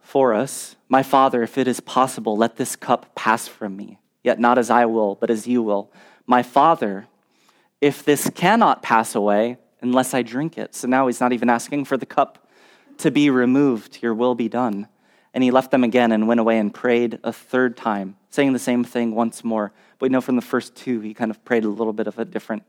for 0.00 0.34
us. 0.34 0.74
My 0.88 1.04
Father, 1.04 1.44
if 1.44 1.56
it 1.58 1.68
is 1.68 1.78
possible, 1.78 2.36
let 2.36 2.56
this 2.56 2.74
cup 2.74 3.14
pass 3.14 3.46
from 3.46 3.76
me, 3.76 4.00
yet 4.24 4.40
not 4.40 4.58
as 4.58 4.68
I 4.68 4.84
will, 4.86 5.14
but 5.14 5.30
as 5.30 5.46
you 5.46 5.62
will. 5.62 5.92
My 6.26 6.42
Father, 6.42 7.06
if 7.80 8.04
this 8.04 8.28
cannot 8.28 8.82
pass 8.82 9.14
away 9.14 9.58
unless 9.80 10.12
I 10.12 10.22
drink 10.22 10.58
it. 10.58 10.74
So 10.74 10.88
now 10.88 11.06
he's 11.06 11.20
not 11.20 11.32
even 11.32 11.48
asking 11.48 11.84
for 11.84 11.98
the 11.98 12.04
cup 12.04 12.48
to 12.98 13.12
be 13.12 13.30
removed, 13.30 14.02
your 14.02 14.12
will 14.12 14.34
be 14.34 14.48
done. 14.48 14.88
And 15.32 15.44
he 15.44 15.50
left 15.50 15.70
them 15.70 15.84
again 15.84 16.12
and 16.12 16.26
went 16.26 16.40
away 16.40 16.58
and 16.58 16.72
prayed 16.72 17.20
a 17.22 17.32
third 17.32 17.76
time, 17.76 18.16
saying 18.30 18.52
the 18.52 18.58
same 18.58 18.82
thing 18.82 19.14
once 19.14 19.44
more. 19.44 19.72
But 19.98 20.06
we 20.06 20.12
know 20.12 20.20
from 20.20 20.36
the 20.36 20.42
first 20.42 20.74
two, 20.74 21.00
he 21.00 21.14
kind 21.14 21.30
of 21.30 21.44
prayed 21.44 21.64
a 21.64 21.68
little 21.68 21.92
bit 21.92 22.06
of 22.06 22.18
a 22.18 22.24
different 22.24 22.64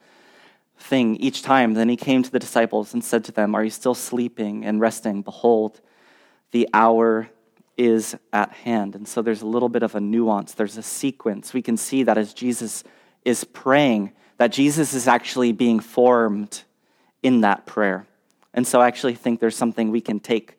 thing 0.78 1.16
each 1.18 1.42
time. 1.42 1.74
Then 1.74 1.90
he 1.90 1.98
came 1.98 2.22
to 2.24 2.32
the 2.32 2.40
disciples 2.40 2.94
and 2.94 3.04
said 3.04 3.24
to 3.26 3.32
them, 3.32 3.56
Are 3.56 3.64
you 3.64 3.70
still 3.70 3.96
sleeping 3.96 4.64
and 4.64 4.80
resting? 4.80 5.22
Behold, 5.22 5.82
the 6.52 6.70
hour 6.74 7.30
is 7.78 8.16
at 8.32 8.52
hand. 8.52 8.96
And 8.96 9.08
so 9.08 9.24
there's 9.24 9.42
a 9.42 9.48
little 9.48 9.70
bit 9.70 9.82
of 9.82 9.96
a 9.96 10.00
nuance, 10.00 10.54
there's 10.54 10.78
a 10.78 10.84
sequence. 10.84 11.54
We 11.54 11.64
can 11.64 11.78
see 11.78 12.04
that 12.04 12.18
as 12.18 12.34
Jesus 12.34 12.84
is 13.26 13.44
praying, 13.44 14.12
that 14.38 14.52
Jesus 14.52 14.94
is 14.94 15.08
actually 15.08 15.52
being 15.52 15.80
formed 15.80 16.64
in 17.24 17.42
that 17.42 17.66
prayer. 17.66 18.06
And 18.54 18.68
so 18.68 18.82
I 18.82 18.88
actually 18.88 19.16
think 19.16 19.40
there's 19.40 19.56
something 19.56 19.90
we 19.90 20.02
can 20.02 20.20
take 20.20 20.58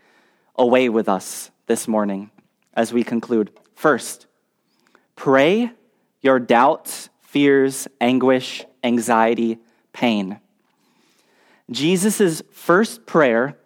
away 0.56 0.88
with 0.88 1.08
us 1.08 1.51
this 1.66 1.86
morning 1.86 2.30
as 2.74 2.92
we 2.92 3.04
conclude. 3.04 3.50
First, 3.74 4.26
pray 5.16 5.70
your 6.20 6.38
doubts, 6.38 7.08
fears, 7.20 7.88
anguish, 8.00 8.64
anxiety, 8.84 9.58
pain. 9.92 10.38
Jesus' 11.70 12.42
first 12.52 13.06
prayer 13.06 13.58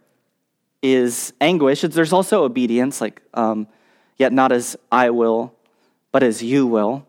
is 0.83 1.33
anguish. 1.41 1.83
There's 1.83 2.13
also 2.13 2.45
obedience, 2.45 3.01
like, 3.01 3.23
um, 3.35 3.67
yet 4.17 4.33
not 4.33 4.53
as 4.53 4.77
I 4.91 5.11
will, 5.11 5.55
but 6.13 6.23
as 6.23 6.43
you 6.43 6.67
will. 6.67 7.07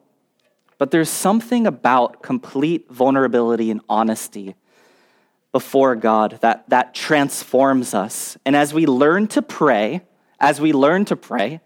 But 0.77 0.91
there's 0.91 1.09
something 1.09 1.65
about 1.65 2.21
complete 2.21 2.89
vulnerability 2.89 3.71
and 3.71 3.81
honesty 3.89 4.55
before 5.51 5.95
God 5.95 6.39
that, 6.41 6.69
that 6.69 6.93
transforms 6.93 7.93
us. 7.93 8.37
And 8.45 8.55
as 8.55 8.73
we 8.73 8.85
learn 8.85 9.27
to 9.29 9.41
pray, 9.41 10.01
as 10.39 10.61
we 10.61 10.73
learn 10.73 11.05
to 11.05 11.15
pray, 11.15 11.61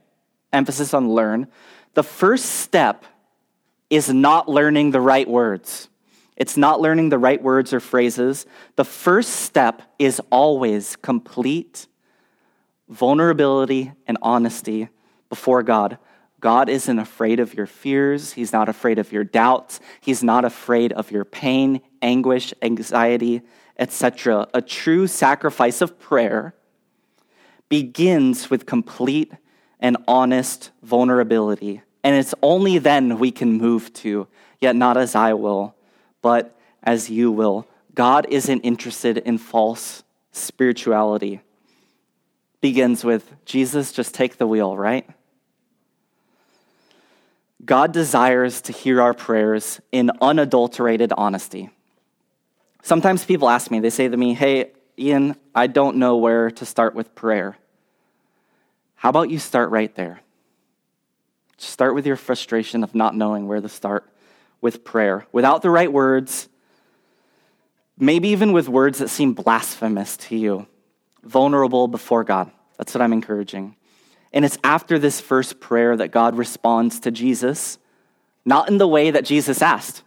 emphasis 0.54 0.94
on 0.94 1.10
learn, 1.10 1.48
the 1.94 2.04
first 2.04 2.46
step 2.46 3.06
is 3.90 4.10
not 4.10 4.48
learning 4.48 4.92
the 4.92 5.02
right 5.02 5.28
words. 5.28 5.90
It's 6.38 6.58
not 6.58 6.80
learning 6.82 7.10
the 7.10 7.20
right 7.20 7.42
words 7.42 7.74
or 7.74 7.80
phrases. 7.80 8.46
The 8.76 8.86
first 8.86 9.30
step 9.30 9.82
is 10.00 10.22
always 10.32 10.96
complete 10.96 11.88
vulnerability 12.88 13.92
and 14.08 14.18
honesty 14.22 14.90
before 15.30 15.64
God. 15.64 15.98
God 16.40 16.70
isn't 16.70 16.98
afraid 17.00 17.40
of 17.40 17.54
your 17.54 17.68
fears. 17.68 18.34
He's 18.34 18.52
not 18.52 18.68
afraid 18.68 18.98
of 18.98 19.12
your 19.12 19.24
doubts. 19.24 19.80
He's 20.02 20.24
not 20.24 20.44
afraid 20.44 20.92
of 20.94 21.12
your 21.12 21.24
pain, 21.24 21.82
anguish, 22.02 22.54
anxiety, 22.62 23.42
etc. 23.78 24.48
A 24.54 24.62
true 24.62 25.08
sacrifice 25.08 25.82
of 25.82 26.00
prayer 26.00 26.56
begins 27.72 28.50
with 28.50 28.66
complete 28.66 29.32
and 29.80 29.96
honest 30.06 30.72
vulnerability. 30.84 31.82
And 32.04 32.18
it's 32.18 32.36
only 32.42 32.80
then 32.80 33.18
we 33.18 33.32
can 33.32 33.54
move 33.54 33.94
to, 33.94 34.28
yet 34.60 34.76
not 34.76 34.98
as 34.98 35.16
I 35.16 35.34
will, 35.36 35.74
but 36.22 36.54
as 36.84 37.10
you 37.10 37.32
will. 37.32 37.66
God 37.96 38.28
isn't 38.30 38.60
interested 38.60 39.20
in 39.20 39.38
false 39.38 40.04
spirituality. 40.34 41.40
Begins 42.60 43.06
with 43.06 43.32
Jesus, 43.46 43.94
just 43.94 44.14
take 44.14 44.38
the 44.38 44.48
wheel, 44.48 44.76
right? 44.76 45.10
God 47.64 47.94
desires 47.94 48.60
to 48.64 48.74
hear 48.74 49.02
our 49.02 49.14
prayers 49.14 49.80
in 49.94 50.12
unadulterated 50.22 51.14
honesty. 51.16 51.70
Sometimes 52.84 53.24
people 53.24 53.50
ask 53.50 53.72
me, 53.72 53.80
they 53.80 53.90
say 53.90 54.10
to 54.10 54.18
me, 54.18 54.34
Hey, 54.34 54.72
Ian, 55.02 55.36
I 55.56 55.68
don't 55.68 55.98
know 55.98 56.18
where 56.18 56.52
to 56.52 56.66
start 56.66 56.94
with 56.94 57.16
prayer. 57.16 57.58
How 58.96 59.10
about 59.10 59.32
you 59.32 59.40
start 59.40 59.72
right 59.72 59.94
there? 59.96 60.22
Start 61.58 61.96
with 61.96 62.06
your 62.06 62.16
frustration 62.16 62.84
of 62.84 62.94
not 62.94 63.16
knowing 63.16 63.48
where 63.48 63.62
to 63.62 63.70
start 63.70 64.08
with 64.62 64.84
prayer 64.84 65.26
without 65.32 65.64
the 65.64 65.72
right 65.72 65.92
words, 65.92 66.48
maybe 67.98 68.30
even 68.30 68.54
with 68.54 68.70
words 68.70 69.00
that 69.00 69.10
seem 69.10 69.34
blasphemous 69.34 70.18
to 70.18 70.38
you, 70.38 70.68
vulnerable 71.24 71.88
before 71.88 72.24
God. 72.24 72.52
That's 72.78 72.94
what 72.94 73.02
I'm 73.02 73.14
encouraging. 73.14 73.76
And 74.32 74.46
it's 74.46 74.60
after 74.64 75.00
this 75.00 75.20
first 75.20 75.60
prayer 75.60 75.98
that 75.98 76.12
God 76.12 76.38
responds 76.38 77.00
to 77.02 77.12
Jesus, 77.12 77.80
not 78.46 78.70
in 78.70 78.78
the 78.78 78.88
way 78.88 79.10
that 79.10 79.26
Jesus 79.26 79.64
asked. 79.64 80.04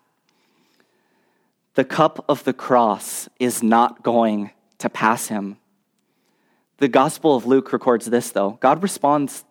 The 1.74 1.84
cup 1.84 2.24
of 2.28 2.44
the 2.44 2.52
cross 2.52 3.28
is 3.40 3.60
not 3.60 4.04
going 4.04 4.52
to 4.84 4.90
pass 4.90 5.28
him. 5.28 5.56
The 6.76 6.88
Gospel 6.88 7.34
of 7.34 7.46
Luke 7.46 7.72
records 7.72 8.04
this, 8.04 8.30
though. 8.32 8.58
God 8.60 8.82
responds 8.82 9.42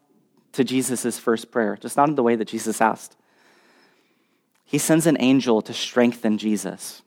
to 0.52 0.64
Jesus' 0.64 1.18
first 1.18 1.50
prayer, 1.50 1.76
just 1.76 1.98
not 1.98 2.08
in 2.08 2.14
the 2.14 2.22
way 2.22 2.36
that 2.36 2.48
Jesus 2.48 2.80
asked. 2.80 3.18
He 4.64 4.78
sends 4.78 5.08
an 5.08 5.18
angel 5.20 5.64
to 5.64 5.74
strengthen 5.74 6.38
Jesus, 6.38 7.02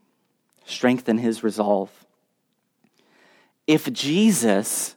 strengthen 0.65 1.19
his 1.19 1.45
resolve. 1.45 1.89
If 3.69 3.93
Jesus 3.93 4.97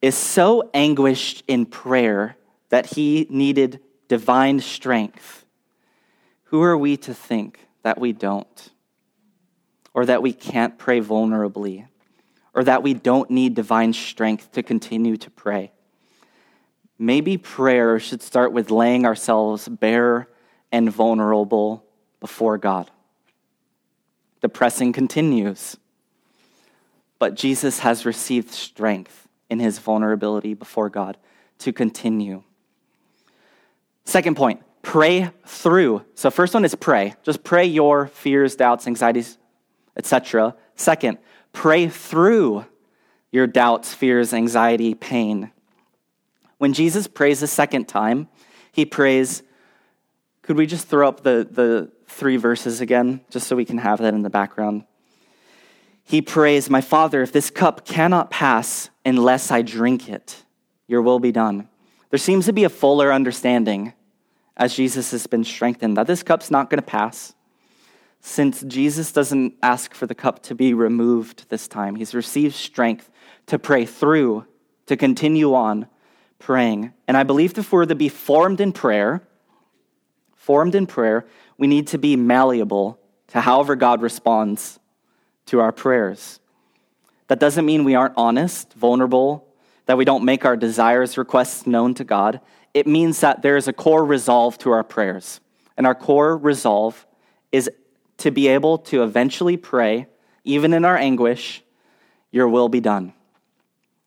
is 0.00 0.14
so 0.14 0.70
anguished 0.72 1.42
in 1.46 1.66
prayer 1.66 2.38
that 2.70 2.86
he 2.86 3.26
needed 3.28 3.80
divine 4.08 4.58
strength, 4.60 5.44
who 6.44 6.62
are 6.62 6.78
we 6.78 6.96
to 6.96 7.12
think 7.12 7.60
that 7.82 8.00
we 8.00 8.14
don't? 8.14 8.70
Or 9.92 10.06
that 10.06 10.22
we 10.22 10.32
can't 10.32 10.78
pray 10.78 11.02
vulnerably? 11.02 11.89
Or 12.54 12.64
that 12.64 12.82
we 12.82 12.94
don't 12.94 13.30
need 13.30 13.54
divine 13.54 13.92
strength 13.92 14.52
to 14.52 14.62
continue 14.62 15.16
to 15.18 15.30
pray? 15.30 15.72
Maybe 16.98 17.38
prayer 17.38 17.98
should 17.98 18.22
start 18.22 18.52
with 18.52 18.70
laying 18.70 19.06
ourselves 19.06 19.68
bare 19.68 20.28
and 20.70 20.90
vulnerable 20.90 21.84
before 22.20 22.58
God. 22.58 22.90
The 24.40 24.48
pressing 24.48 24.92
continues, 24.92 25.76
but 27.18 27.34
Jesus 27.34 27.80
has 27.80 28.06
received 28.06 28.50
strength 28.50 29.28
in 29.48 29.60
his 29.60 29.78
vulnerability 29.78 30.54
before 30.54 30.88
God 30.88 31.16
to 31.58 31.72
continue. 31.72 32.42
Second 34.04 34.36
point, 34.36 34.62
pray 34.82 35.30
through. 35.46 36.04
So 36.14 36.30
first 36.30 36.54
one 36.54 36.64
is 36.64 36.74
pray. 36.74 37.14
Just 37.22 37.44
pray 37.44 37.66
your 37.66 38.06
fears, 38.08 38.56
doubts, 38.56 38.86
anxieties, 38.86 39.38
etc. 39.96 40.54
Second, 40.74 41.18
pray 41.52 41.88
through 41.88 42.66
your 43.32 43.46
doubts, 43.46 43.94
fears, 43.94 44.32
anxiety, 44.32 44.94
pain. 44.94 45.50
When 46.58 46.72
Jesus 46.72 47.06
prays 47.06 47.42
a 47.42 47.46
second 47.46 47.86
time, 47.86 48.28
he 48.72 48.84
prays, 48.84 49.42
could 50.42 50.56
we 50.56 50.66
just 50.66 50.88
throw 50.88 51.08
up 51.08 51.22
the, 51.22 51.46
the 51.50 51.90
three 52.06 52.36
verses 52.36 52.80
again, 52.80 53.20
just 53.30 53.46
so 53.46 53.56
we 53.56 53.64
can 53.64 53.78
have 53.78 53.98
that 54.00 54.14
in 54.14 54.22
the 54.22 54.30
background? 54.30 54.84
He 56.04 56.20
prays, 56.20 56.68
My 56.68 56.80
Father, 56.80 57.22
if 57.22 57.30
this 57.30 57.50
cup 57.50 57.86
cannot 57.86 58.30
pass 58.30 58.90
unless 59.04 59.50
I 59.50 59.62
drink 59.62 60.08
it, 60.08 60.42
your 60.88 61.02
will 61.02 61.20
be 61.20 61.30
done. 61.30 61.68
There 62.10 62.18
seems 62.18 62.46
to 62.46 62.52
be 62.52 62.64
a 62.64 62.68
fuller 62.68 63.12
understanding 63.12 63.92
as 64.56 64.74
Jesus 64.74 65.12
has 65.12 65.26
been 65.26 65.44
strengthened 65.44 65.96
that 65.96 66.08
this 66.08 66.22
cup's 66.22 66.50
not 66.50 66.68
going 66.68 66.80
to 66.80 66.86
pass. 66.86 67.32
Since 68.20 68.62
Jesus 68.62 69.12
doesn't 69.12 69.54
ask 69.62 69.94
for 69.94 70.06
the 70.06 70.14
cup 70.14 70.42
to 70.44 70.54
be 70.54 70.74
removed 70.74 71.48
this 71.48 71.66
time, 71.66 71.96
he's 71.96 72.14
received 72.14 72.54
strength 72.54 73.10
to 73.46 73.58
pray 73.58 73.86
through, 73.86 74.46
to 74.86 74.96
continue 74.96 75.54
on 75.54 75.86
praying. 76.38 76.92
And 77.08 77.16
I 77.16 77.22
believe 77.22 77.56
if 77.58 77.72
we're 77.72 77.86
to 77.86 77.94
be 77.94 78.08
formed 78.08 78.60
in 78.60 78.72
prayer, 78.72 79.22
formed 80.34 80.74
in 80.74 80.86
prayer, 80.86 81.26
we 81.58 81.66
need 81.66 81.86
to 81.88 81.98
be 81.98 82.16
malleable 82.16 82.98
to 83.28 83.40
however 83.40 83.76
God 83.76 84.02
responds 84.02 84.78
to 85.46 85.60
our 85.60 85.72
prayers. 85.72 86.40
That 87.28 87.40
doesn't 87.40 87.64
mean 87.64 87.84
we 87.84 87.94
aren't 87.94 88.14
honest, 88.16 88.72
vulnerable, 88.74 89.46
that 89.86 89.96
we 89.96 90.04
don't 90.04 90.24
make 90.24 90.44
our 90.44 90.56
desires, 90.56 91.16
requests 91.16 91.66
known 91.66 91.94
to 91.94 92.04
God. 92.04 92.40
It 92.74 92.86
means 92.86 93.20
that 93.20 93.42
there 93.42 93.56
is 93.56 93.68
a 93.68 93.72
core 93.72 94.04
resolve 94.04 94.58
to 94.58 94.70
our 94.70 94.84
prayers. 94.84 95.40
And 95.76 95.86
our 95.86 95.94
core 95.94 96.36
resolve 96.36 97.06
is 97.52 97.70
to 98.20 98.30
be 98.30 98.48
able 98.48 98.78
to 98.78 99.02
eventually 99.02 99.56
pray, 99.56 100.06
even 100.44 100.72
in 100.72 100.84
our 100.84 100.96
anguish, 100.96 101.62
Your 102.30 102.48
will 102.48 102.68
be 102.68 102.80
done. 102.80 103.12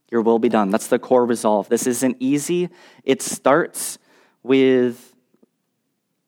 Your 0.09 0.21
will 0.21 0.39
be 0.39 0.49
done. 0.49 0.69
That's 0.69 0.87
the 0.87 0.99
core 0.99 1.25
resolve. 1.25 1.69
This 1.69 1.87
isn't 1.87 2.17
easy. 2.19 2.69
It 3.03 3.21
starts 3.21 3.97
with 4.43 5.13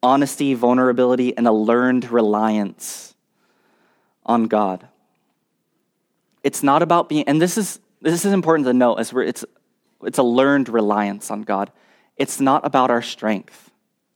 honesty, 0.02 0.54
vulnerability, 0.54 1.36
and 1.36 1.46
a 1.46 1.52
learned 1.52 2.10
reliance 2.10 3.14
on 4.24 4.44
God. 4.44 4.86
It's 6.42 6.62
not 6.62 6.82
about 6.82 7.08
being, 7.08 7.24
and 7.28 7.40
this 7.40 7.56
is 7.56 7.80
this 8.02 8.24
is 8.24 8.32
important 8.32 8.66
to 8.66 8.72
note 8.72 8.96
as 8.96 9.12
we're, 9.12 9.22
it's 9.22 9.44
it's 10.02 10.18
a 10.18 10.22
learned 10.22 10.68
reliance 10.68 11.30
on 11.30 11.42
God. 11.42 11.72
It's 12.16 12.40
not 12.40 12.64
about 12.66 12.90
our 12.90 13.02
strength 13.02 13.70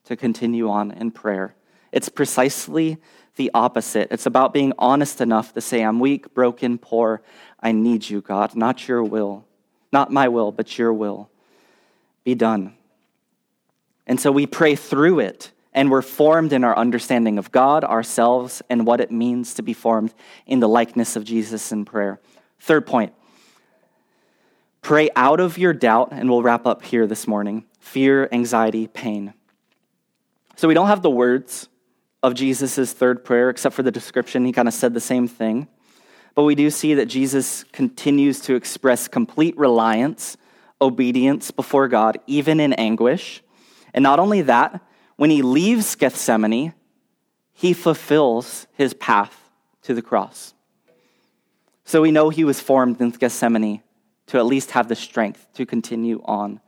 to 0.04 0.16
continue 0.16 0.68
on 0.68 0.90
in 0.90 1.10
prayer. 1.10 1.54
It's 1.92 2.08
precisely 2.08 2.98
the 3.36 3.50
opposite. 3.54 4.08
It's 4.10 4.26
about 4.26 4.52
being 4.52 4.72
honest 4.78 5.20
enough 5.20 5.52
to 5.54 5.60
say, 5.60 5.82
I'm 5.82 6.00
weak, 6.00 6.34
broken, 6.34 6.78
poor. 6.78 7.22
I 7.60 7.72
need 7.72 8.08
you, 8.08 8.20
God, 8.20 8.54
not 8.56 8.88
your 8.88 9.02
will. 9.02 9.44
Not 9.92 10.12
my 10.12 10.28
will, 10.28 10.52
but 10.52 10.78
your 10.78 10.92
will. 10.92 11.30
Be 12.24 12.34
done. 12.34 12.74
And 14.06 14.20
so 14.20 14.32
we 14.32 14.46
pray 14.46 14.74
through 14.74 15.20
it 15.20 15.52
and 15.72 15.90
we're 15.90 16.02
formed 16.02 16.52
in 16.52 16.64
our 16.64 16.76
understanding 16.76 17.38
of 17.38 17.52
God, 17.52 17.84
ourselves, 17.84 18.60
and 18.68 18.86
what 18.86 19.00
it 19.00 19.10
means 19.10 19.54
to 19.54 19.62
be 19.62 19.72
formed 19.72 20.12
in 20.46 20.60
the 20.60 20.68
likeness 20.68 21.14
of 21.14 21.24
Jesus 21.24 21.70
in 21.70 21.84
prayer. 21.84 22.20
Third 22.58 22.86
point 22.86 23.12
Pray 24.82 25.10
out 25.14 25.40
of 25.40 25.58
your 25.58 25.74
doubt, 25.74 26.08
and 26.10 26.30
we'll 26.30 26.42
wrap 26.42 26.66
up 26.66 26.82
here 26.82 27.06
this 27.06 27.26
morning 27.26 27.64
fear, 27.78 28.28
anxiety, 28.32 28.86
pain. 28.86 29.34
So 30.56 30.68
we 30.68 30.74
don't 30.74 30.88
have 30.88 31.02
the 31.02 31.10
words 31.10 31.68
of 32.22 32.34
Jesus' 32.34 32.92
third 32.92 33.24
prayer, 33.24 33.50
except 33.50 33.74
for 33.74 33.82
the 33.82 33.90
description. 33.90 34.44
He 34.44 34.52
kind 34.52 34.68
of 34.68 34.74
said 34.74 34.94
the 34.94 35.00
same 35.00 35.26
thing. 35.26 35.68
But 36.34 36.44
we 36.44 36.54
do 36.54 36.70
see 36.70 36.94
that 36.94 37.06
Jesus 37.06 37.64
continues 37.72 38.40
to 38.40 38.54
express 38.54 39.08
complete 39.08 39.56
reliance, 39.56 40.36
obedience 40.80 41.50
before 41.50 41.88
God, 41.88 42.18
even 42.26 42.60
in 42.60 42.72
anguish. 42.74 43.42
And 43.92 44.02
not 44.02 44.18
only 44.18 44.42
that, 44.42 44.80
when 45.16 45.30
he 45.30 45.42
leaves 45.42 45.96
Gethsemane, 45.96 46.74
he 47.52 47.72
fulfills 47.72 48.66
his 48.74 48.94
path 48.94 49.50
to 49.82 49.94
the 49.94 50.02
cross. 50.02 50.54
So 51.84 52.00
we 52.00 52.12
know 52.12 52.30
he 52.30 52.44
was 52.44 52.60
formed 52.60 53.00
in 53.00 53.10
Gethsemane 53.10 53.82
to 54.28 54.38
at 54.38 54.46
least 54.46 54.70
have 54.70 54.88
the 54.88 54.94
strength 54.94 55.48
to 55.54 55.66
continue 55.66 56.22
on 56.24 56.60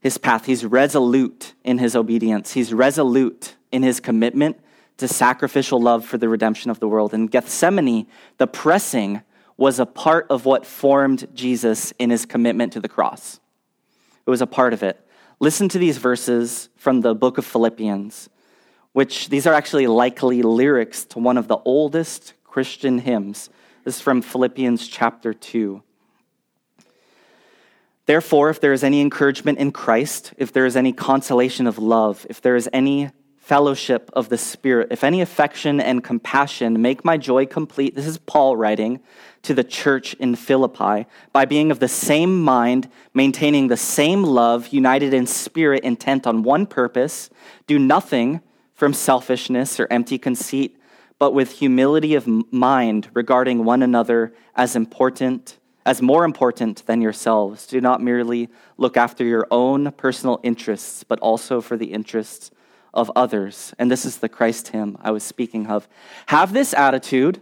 his 0.00 0.16
path. 0.16 0.46
He's 0.46 0.64
resolute 0.64 1.54
in 1.62 1.78
his 1.78 1.94
obedience, 1.94 2.52
he's 2.52 2.72
resolute 2.72 3.56
in 3.70 3.82
his 3.82 4.00
commitment 4.00 4.58
to 4.98 5.08
sacrificial 5.08 5.80
love 5.80 6.04
for 6.04 6.18
the 6.18 6.28
redemption 6.28 6.70
of 6.70 6.80
the 6.80 6.88
world. 6.88 7.14
In 7.14 7.26
Gethsemane, 7.26 8.06
the 8.36 8.46
pressing 8.46 9.22
was 9.56 9.80
a 9.80 9.86
part 9.86 10.26
of 10.30 10.44
what 10.44 10.66
formed 10.66 11.26
Jesus 11.34 11.92
in 11.98 12.10
his 12.10 12.26
commitment 12.26 12.72
to 12.74 12.80
the 12.80 12.88
cross. 12.88 13.40
It 14.26 14.30
was 14.30 14.42
a 14.42 14.46
part 14.46 14.72
of 14.72 14.82
it. 14.82 15.04
Listen 15.40 15.68
to 15.70 15.78
these 15.78 15.98
verses 15.98 16.68
from 16.76 17.00
the 17.00 17.14
book 17.14 17.38
of 17.38 17.46
Philippians, 17.46 18.28
which 18.92 19.28
these 19.28 19.46
are 19.46 19.54
actually 19.54 19.86
likely 19.86 20.42
lyrics 20.42 21.04
to 21.06 21.18
one 21.18 21.38
of 21.38 21.48
the 21.48 21.58
oldest 21.58 22.34
Christian 22.44 22.98
hymns. 22.98 23.50
This 23.84 23.96
is 23.96 24.00
from 24.00 24.20
Philippians 24.20 24.86
chapter 24.88 25.32
2. 25.32 25.82
Therefore, 28.06 28.50
if 28.50 28.60
there 28.60 28.72
is 28.72 28.82
any 28.82 29.00
encouragement 29.00 29.58
in 29.58 29.70
Christ, 29.70 30.32
if 30.38 30.52
there 30.52 30.66
is 30.66 30.76
any 30.76 30.92
consolation 30.92 31.66
of 31.66 31.78
love, 31.78 32.26
if 32.30 32.40
there 32.40 32.56
is 32.56 32.68
any 32.72 33.10
fellowship 33.48 34.10
of 34.12 34.28
the 34.28 34.36
Spirit, 34.36 34.88
if 34.90 35.02
any 35.02 35.22
affection 35.22 35.80
and 35.80 36.04
compassion, 36.04 36.82
make 36.82 37.02
my 37.02 37.16
joy 37.16 37.46
complete. 37.46 37.94
This 37.94 38.06
is 38.06 38.18
Paul 38.18 38.58
writing 38.58 39.00
to 39.40 39.54
the 39.54 39.64
church 39.64 40.12
in 40.20 40.36
Philippi 40.36 41.06
by 41.32 41.46
being 41.46 41.70
of 41.70 41.78
the 41.78 41.88
same 41.88 42.44
mind, 42.44 42.90
maintaining 43.14 43.68
the 43.68 43.76
same 43.78 44.22
love, 44.22 44.68
united 44.68 45.14
in 45.14 45.26
spirit, 45.26 45.82
intent 45.82 46.26
on 46.26 46.42
one 46.42 46.66
purpose. 46.66 47.30
Do 47.66 47.78
nothing 47.78 48.42
from 48.74 48.92
selfishness 48.92 49.80
or 49.80 49.88
empty 49.90 50.18
conceit, 50.18 50.78
but 51.18 51.32
with 51.32 51.52
humility 51.52 52.14
of 52.14 52.26
mind 52.52 53.08
regarding 53.14 53.64
one 53.64 53.82
another 53.82 54.34
as 54.56 54.76
important 54.76 55.56
as 55.86 56.02
more 56.02 56.26
important 56.26 56.84
than 56.84 57.00
yourselves. 57.00 57.66
Do 57.66 57.80
not 57.80 58.02
merely 58.02 58.50
look 58.76 58.98
after 58.98 59.24
your 59.24 59.46
own 59.50 59.90
personal 59.92 60.38
interests, 60.42 61.02
but 61.02 61.18
also 61.20 61.62
for 61.62 61.78
the 61.78 61.94
interests 61.94 62.50
of 62.94 63.10
others. 63.14 63.74
And 63.78 63.90
this 63.90 64.04
is 64.04 64.18
the 64.18 64.28
Christ 64.28 64.68
hymn 64.68 64.96
I 65.00 65.10
was 65.10 65.22
speaking 65.22 65.66
of. 65.66 65.88
Have 66.26 66.52
this 66.52 66.74
attitude. 66.74 67.40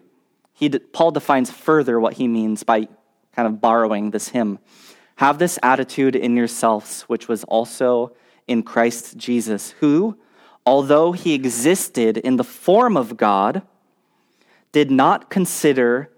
He, 0.53 0.69
Paul 0.69 1.11
defines 1.11 1.51
further 1.51 2.01
what 2.01 2.15
he 2.15 2.29
means 2.29 2.63
by 2.63 2.89
kind 3.33 3.47
of 3.47 3.61
borrowing 3.61 4.11
this 4.11 4.29
hymn. 4.29 4.59
Have 5.17 5.39
this 5.39 5.59
attitude 5.63 6.17
in 6.17 6.37
yourselves, 6.37 7.03
which 7.03 7.29
was 7.29 7.45
also 7.45 8.15
in 8.47 8.63
Christ 8.63 9.17
Jesus, 9.17 9.73
who, 9.81 10.19
although 10.65 11.13
he 11.13 11.35
existed 11.35 12.17
in 12.17 12.37
the 12.37 12.45
form 12.45 12.97
of 12.97 13.17
God, 13.17 13.63
did 14.73 14.91
not 14.91 15.31
consider 15.31 16.11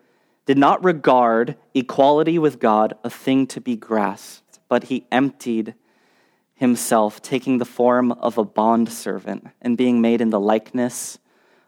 did 0.49 0.57
not 0.57 0.83
regard 0.83 1.57
equality 1.75 2.39
with 2.39 2.59
God 2.59 2.95
a 3.05 3.11
thing 3.11 3.47
to 3.49 3.61
be 3.61 3.77
grasped, 3.77 4.61
but 4.67 4.85
he 4.85 5.07
emptied 5.13 5.75
himself, 6.59 7.23
taking 7.23 7.59
the 7.59 7.65
form 7.65 8.11
of 8.13 8.37
a 8.37 8.45
bondservant 8.45 9.47
and 9.63 9.77
being 9.77 10.01
made 10.01 10.21
in 10.21 10.31
the 10.31 10.41
likeness 10.41 11.19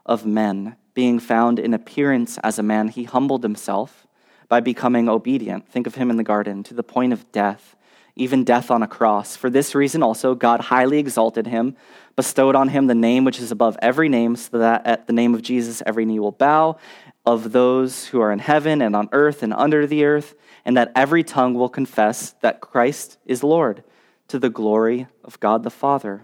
of 0.04 0.26
men. 0.26 0.76
Being 0.94 1.20
found 1.20 1.60
in 1.60 1.72
appearance 1.72 2.38
as 2.38 2.58
a 2.58 2.64
man, 2.64 2.88
he 2.88 3.04
humbled 3.04 3.44
himself 3.44 4.08
by 4.48 4.58
becoming 4.58 5.08
obedient. 5.08 5.68
Think 5.68 5.86
of 5.86 5.94
him 5.94 6.10
in 6.10 6.16
the 6.16 6.24
garden 6.24 6.64
to 6.64 6.74
the 6.74 6.82
point 6.82 7.12
of 7.12 7.30
death, 7.30 7.76
even 8.16 8.42
death 8.42 8.68
on 8.68 8.82
a 8.82 8.88
cross. 8.88 9.36
For 9.36 9.48
this 9.48 9.76
reason 9.76 10.02
also, 10.02 10.34
God 10.34 10.60
highly 10.60 10.98
exalted 10.98 11.46
him, 11.46 11.76
bestowed 12.16 12.56
on 12.56 12.68
him 12.68 12.88
the 12.88 12.94
name 12.96 13.22
which 13.22 13.38
is 13.38 13.52
above 13.52 13.78
every 13.80 14.08
name, 14.08 14.34
so 14.34 14.58
that 14.58 14.84
at 14.84 15.06
the 15.06 15.12
name 15.12 15.34
of 15.34 15.42
Jesus 15.42 15.84
every 15.86 16.04
knee 16.04 16.18
will 16.18 16.32
bow 16.32 16.76
of 17.24 17.52
those 17.52 18.06
who 18.06 18.20
are 18.20 18.32
in 18.32 18.40
heaven 18.40 18.82
and 18.82 18.96
on 18.96 19.08
earth 19.12 19.44
and 19.44 19.54
under 19.54 19.86
the 19.86 20.04
earth, 20.04 20.34
and 20.64 20.76
that 20.76 20.90
every 20.96 21.22
tongue 21.22 21.54
will 21.54 21.68
confess 21.68 22.32
that 22.40 22.60
Christ 22.60 23.18
is 23.24 23.44
Lord 23.44 23.84
to 24.30 24.38
the 24.38 24.50
glory 24.50 25.08
of 25.24 25.38
God 25.40 25.64
the 25.64 25.70
Father. 25.70 26.22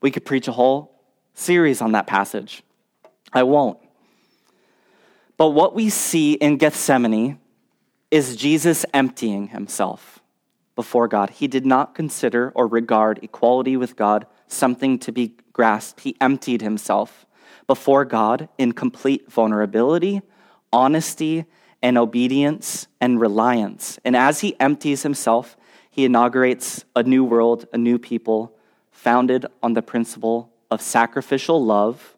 We 0.00 0.10
could 0.10 0.24
preach 0.24 0.48
a 0.48 0.52
whole 0.52 1.00
series 1.34 1.80
on 1.80 1.92
that 1.92 2.06
passage. 2.06 2.62
I 3.32 3.44
won't. 3.44 3.78
But 5.36 5.50
what 5.50 5.74
we 5.74 5.90
see 5.90 6.32
in 6.34 6.56
Gethsemane 6.56 7.38
is 8.10 8.34
Jesus 8.34 8.84
emptying 8.92 9.48
himself 9.48 10.18
before 10.74 11.06
God. 11.06 11.30
He 11.30 11.46
did 11.46 11.64
not 11.64 11.94
consider 11.94 12.50
or 12.54 12.66
regard 12.66 13.20
equality 13.22 13.76
with 13.76 13.94
God 13.94 14.26
something 14.48 14.98
to 14.98 15.12
be 15.12 15.36
grasped, 15.52 16.00
he 16.00 16.16
emptied 16.20 16.62
himself 16.62 17.26
before 17.68 18.04
God 18.04 18.48
in 18.58 18.72
complete 18.72 19.30
vulnerability, 19.30 20.22
honesty, 20.72 21.44
and 21.80 21.96
obedience 21.96 22.88
and 23.00 23.20
reliance. 23.20 24.00
And 24.04 24.16
as 24.16 24.40
he 24.40 24.58
empties 24.58 25.04
himself, 25.04 25.56
he 25.90 26.04
inaugurates 26.04 26.84
a 26.94 27.02
new 27.02 27.24
world, 27.24 27.66
a 27.72 27.78
new 27.78 27.98
people 27.98 28.56
founded 28.90 29.46
on 29.62 29.74
the 29.74 29.82
principle 29.82 30.52
of 30.70 30.80
sacrificial 30.80 31.64
love 31.64 32.16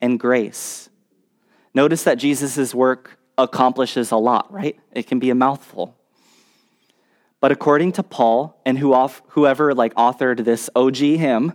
and 0.00 0.18
grace. 0.18 0.88
Notice 1.74 2.04
that 2.04 2.16
Jesus' 2.16 2.74
work 2.74 3.18
accomplishes 3.36 4.10
a 4.10 4.16
lot, 4.16 4.52
right? 4.52 4.78
It 4.92 5.06
can 5.06 5.18
be 5.18 5.30
a 5.30 5.34
mouthful. 5.34 5.96
But 7.40 7.50
according 7.50 7.92
to 7.92 8.02
Paul 8.02 8.60
and 8.64 8.78
whoever 8.78 9.74
like 9.74 9.94
authored 9.94 10.44
this 10.44 10.70
OG 10.76 10.96
hymn, 10.96 11.54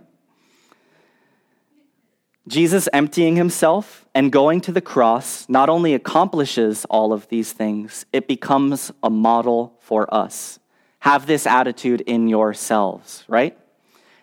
Jesus 2.46 2.88
emptying 2.92 3.36
himself 3.36 4.06
and 4.14 4.32
going 4.32 4.60
to 4.62 4.72
the 4.72 4.80
cross 4.80 5.48
not 5.48 5.68
only 5.68 5.94
accomplishes 5.94 6.84
all 6.86 7.12
of 7.12 7.28
these 7.28 7.52
things, 7.52 8.06
it 8.12 8.26
becomes 8.26 8.90
a 9.02 9.10
model 9.10 9.76
for 9.80 10.12
us. 10.12 10.58
Have 11.00 11.26
this 11.26 11.46
attitude 11.46 12.00
in 12.02 12.28
yourselves, 12.28 13.24
right? 13.28 13.56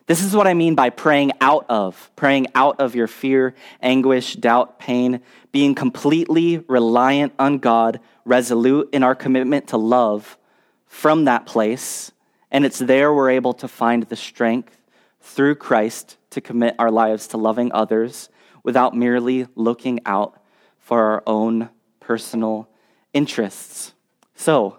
This 0.08 0.24
is 0.24 0.36
what 0.36 0.46
I 0.46 0.54
mean 0.54 0.76
by 0.76 0.92
praying 0.92 1.32
out 1.42 1.66
of, 1.68 2.12
praying 2.16 2.48
out 2.54 2.80
of 2.80 2.94
your 2.96 3.08
fear, 3.08 3.56
anguish, 3.82 4.36
doubt, 4.36 4.78
pain, 4.78 5.22
being 5.52 5.74
completely 5.74 6.60
reliant 6.68 7.34
on 7.40 7.58
God, 7.58 8.00
resolute 8.24 8.90
in 8.94 9.02
our 9.02 9.16
commitment 9.16 9.70
to 9.70 9.78
love 9.78 10.38
from 10.86 11.26
that 11.26 11.48
place. 11.48 12.12
And 12.52 12.66
it's 12.66 12.78
there 12.78 13.14
we're 13.14 13.32
able 13.32 13.54
to 13.54 13.68
find 13.68 14.04
the 14.04 14.16
strength 14.16 14.80
through 15.22 15.56
Christ 15.56 16.18
to 16.30 16.42
commit 16.42 16.76
our 16.78 16.92
lives 16.92 17.28
to 17.30 17.38
loving 17.38 17.72
others 17.72 18.30
without 18.64 18.96
merely 18.96 19.48
looking 19.56 20.02
out 20.06 20.40
for 20.78 21.02
our 21.02 21.24
own 21.26 21.70
personal 22.00 22.70
interests. 23.12 23.94
So, 24.36 24.78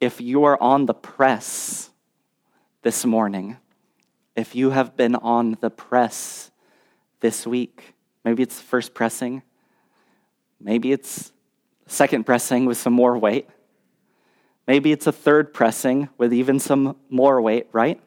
if 0.00 0.20
you 0.20 0.44
are 0.44 0.60
on 0.62 0.86
the 0.86 0.94
press 0.94 1.90
this 2.82 3.04
morning, 3.04 3.56
if 4.36 4.54
you 4.54 4.70
have 4.70 4.96
been 4.96 5.16
on 5.16 5.56
the 5.60 5.70
press 5.70 6.50
this 7.20 7.46
week, 7.46 7.94
maybe 8.24 8.42
it's 8.42 8.60
first 8.60 8.94
pressing, 8.94 9.42
maybe 10.60 10.92
it's 10.92 11.32
second 11.86 12.24
pressing 12.24 12.66
with 12.66 12.76
some 12.76 12.92
more 12.92 13.18
weight, 13.18 13.48
maybe 14.66 14.92
it's 14.92 15.06
a 15.06 15.12
third 15.12 15.52
pressing 15.52 16.08
with 16.16 16.32
even 16.32 16.60
some 16.60 16.96
more 17.10 17.42
weight, 17.42 17.66
right? 17.72 18.00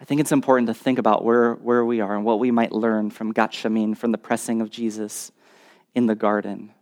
I 0.00 0.04
think 0.04 0.20
it's 0.20 0.32
important 0.32 0.68
to 0.68 0.74
think 0.74 0.98
about 0.98 1.24
where, 1.24 1.54
where 1.54 1.84
we 1.84 2.00
are 2.00 2.14
and 2.14 2.24
what 2.24 2.38
we 2.38 2.50
might 2.50 2.72
learn 2.72 3.10
from 3.10 3.32
Gethsemane, 3.32 3.94
from 3.94 4.12
the 4.12 4.18
pressing 4.18 4.60
of 4.60 4.70
Jesus 4.70 5.32
in 5.94 6.06
the 6.06 6.14
garden. 6.14 6.72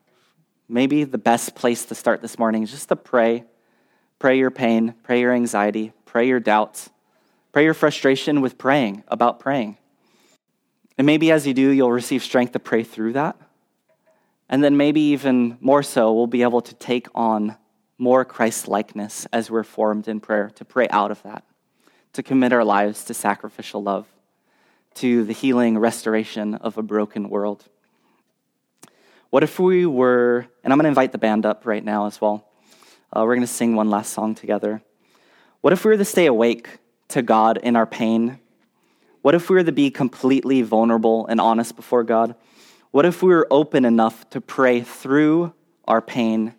Maybe 0.68 1.04
the 1.04 1.18
best 1.18 1.54
place 1.54 1.84
to 1.86 1.94
start 1.94 2.22
this 2.22 2.38
morning 2.38 2.62
is 2.62 2.70
just 2.70 2.88
to 2.88 2.96
pray. 2.96 3.44
Pray 4.18 4.38
your 4.38 4.50
pain, 4.50 4.94
pray 5.02 5.20
your 5.20 5.32
anxiety, 5.32 5.92
pray 6.04 6.26
your 6.26 6.40
doubts, 6.40 6.90
pray 7.52 7.64
your 7.64 7.74
frustration 7.74 8.40
with 8.40 8.58
praying 8.58 9.04
about 9.08 9.40
praying. 9.40 9.76
And 10.96 11.06
maybe 11.06 11.30
as 11.30 11.46
you 11.46 11.52
do, 11.52 11.70
you'll 11.70 11.92
receive 11.92 12.22
strength 12.22 12.52
to 12.52 12.58
pray 12.58 12.82
through 12.82 13.12
that. 13.12 13.36
And 14.48 14.64
then 14.64 14.76
maybe 14.76 15.00
even 15.00 15.58
more 15.60 15.82
so, 15.82 16.12
we'll 16.12 16.26
be 16.26 16.42
able 16.42 16.62
to 16.62 16.74
take 16.74 17.08
on 17.14 17.56
more 17.98 18.24
Christ 18.24 18.68
likeness 18.68 19.26
as 19.32 19.50
we're 19.50 19.64
formed 19.64 20.08
in 20.08 20.20
prayer, 20.20 20.50
to 20.54 20.64
pray 20.64 20.88
out 20.88 21.10
of 21.10 21.22
that 21.24 21.44
to 22.16 22.22
commit 22.22 22.50
our 22.50 22.64
lives 22.64 23.04
to 23.04 23.12
sacrificial 23.12 23.82
love, 23.82 24.06
to 24.94 25.22
the 25.24 25.34
healing 25.34 25.76
restoration 25.76 26.54
of 26.54 26.78
a 26.78 26.82
broken 26.82 27.28
world. 27.28 27.66
What 29.30 29.42
if 29.42 29.58
we 29.58 29.86
were, 29.86 30.46
and 30.62 30.72
I'm 30.72 30.78
going 30.78 30.84
to 30.84 30.88
invite 30.88 31.12
the 31.12 31.18
band 31.18 31.44
up 31.44 31.66
right 31.66 31.84
now 31.84 32.06
as 32.06 32.20
well. 32.20 32.48
Uh, 33.12 33.22
we're 33.24 33.34
going 33.34 33.40
to 33.40 33.46
sing 33.46 33.74
one 33.74 33.90
last 33.90 34.12
song 34.12 34.34
together. 34.34 34.82
What 35.60 35.72
if 35.72 35.84
we 35.84 35.90
were 35.90 35.96
to 35.96 36.04
stay 36.04 36.26
awake 36.26 36.68
to 37.08 37.22
God 37.22 37.58
in 37.58 37.74
our 37.74 37.86
pain? 37.86 38.38
What 39.22 39.34
if 39.34 39.50
we 39.50 39.56
were 39.56 39.64
to 39.64 39.72
be 39.72 39.90
completely 39.90 40.62
vulnerable 40.62 41.26
and 41.26 41.40
honest 41.40 41.74
before 41.74 42.04
God? 42.04 42.36
What 42.92 43.04
if 43.04 43.22
we 43.22 43.30
were 43.30 43.48
open 43.50 43.84
enough 43.84 44.30
to 44.30 44.40
pray 44.40 44.80
through 44.80 45.52
our 45.86 46.00
pain 46.00 46.54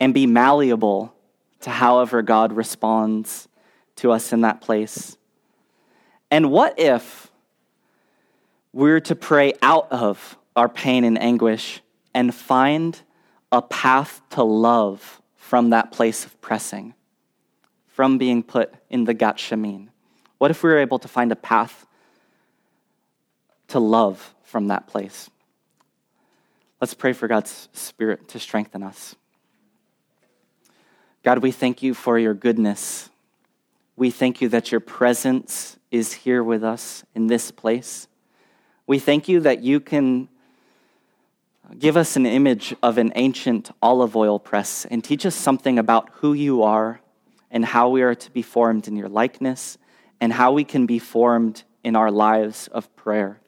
and 0.00 0.12
be 0.12 0.26
malleable 0.26 1.14
to 1.60 1.70
however 1.70 2.22
God 2.22 2.52
responds 2.52 3.46
to 3.96 4.10
us 4.10 4.32
in 4.32 4.40
that 4.40 4.60
place? 4.60 5.16
And 6.28 6.50
what 6.50 6.78
if 6.78 7.30
we 8.72 8.90
were 8.90 9.00
to 9.00 9.14
pray 9.14 9.52
out 9.62 9.92
of 9.92 10.36
our 10.56 10.68
pain 10.68 11.04
and 11.04 11.20
anguish 11.20 11.82
and 12.14 12.34
find 12.34 13.00
a 13.52 13.62
path 13.62 14.20
to 14.30 14.42
love 14.42 15.20
from 15.36 15.70
that 15.70 15.92
place 15.92 16.24
of 16.24 16.40
pressing, 16.40 16.94
from 17.86 18.18
being 18.18 18.42
put 18.42 18.74
in 18.88 19.04
the 19.04 19.14
Gat 19.14 19.36
Shemen? 19.36 19.88
What 20.38 20.50
if 20.50 20.62
we 20.62 20.70
were 20.70 20.78
able 20.78 20.98
to 21.00 21.08
find 21.08 21.32
a 21.32 21.36
path 21.36 21.86
to 23.68 23.78
love 23.78 24.34
from 24.42 24.68
that 24.68 24.86
place? 24.86 25.28
Let's 26.80 26.94
pray 26.94 27.12
for 27.12 27.28
God's 27.28 27.68
Spirit 27.72 28.28
to 28.28 28.38
strengthen 28.38 28.82
us. 28.82 29.14
God, 31.22 31.38
we 31.38 31.50
thank 31.50 31.82
you 31.82 31.92
for 31.92 32.18
your 32.18 32.32
goodness. 32.32 33.10
We 33.96 34.10
thank 34.10 34.40
you 34.40 34.48
that 34.48 34.72
your 34.72 34.80
presence 34.80 35.76
is 35.90 36.14
here 36.14 36.42
with 36.42 36.64
us 36.64 37.04
in 37.14 37.26
this 37.26 37.50
place. 37.50 38.08
We 38.86 38.98
thank 38.98 39.28
you 39.28 39.40
that 39.40 39.62
you 39.62 39.80
can 39.80 40.30
give 41.78 41.96
us 41.96 42.16
an 42.16 42.26
image 42.26 42.74
of 42.82 42.98
an 42.98 43.12
ancient 43.14 43.70
olive 43.82 44.16
oil 44.16 44.38
press 44.38 44.84
and 44.84 45.02
teach 45.02 45.24
us 45.24 45.34
something 45.34 45.78
about 45.78 46.10
who 46.14 46.32
you 46.32 46.62
are 46.62 47.00
and 47.50 47.64
how 47.64 47.88
we 47.88 48.02
are 48.02 48.14
to 48.14 48.30
be 48.30 48.42
formed 48.42 48.88
in 48.88 48.96
your 48.96 49.08
likeness 49.08 49.78
and 50.20 50.32
how 50.32 50.52
we 50.52 50.64
can 50.64 50.86
be 50.86 50.98
formed 50.98 51.62
in 51.82 51.96
our 51.96 52.10
lives 52.10 52.68
of 52.68 52.94
prayer. 52.96 53.40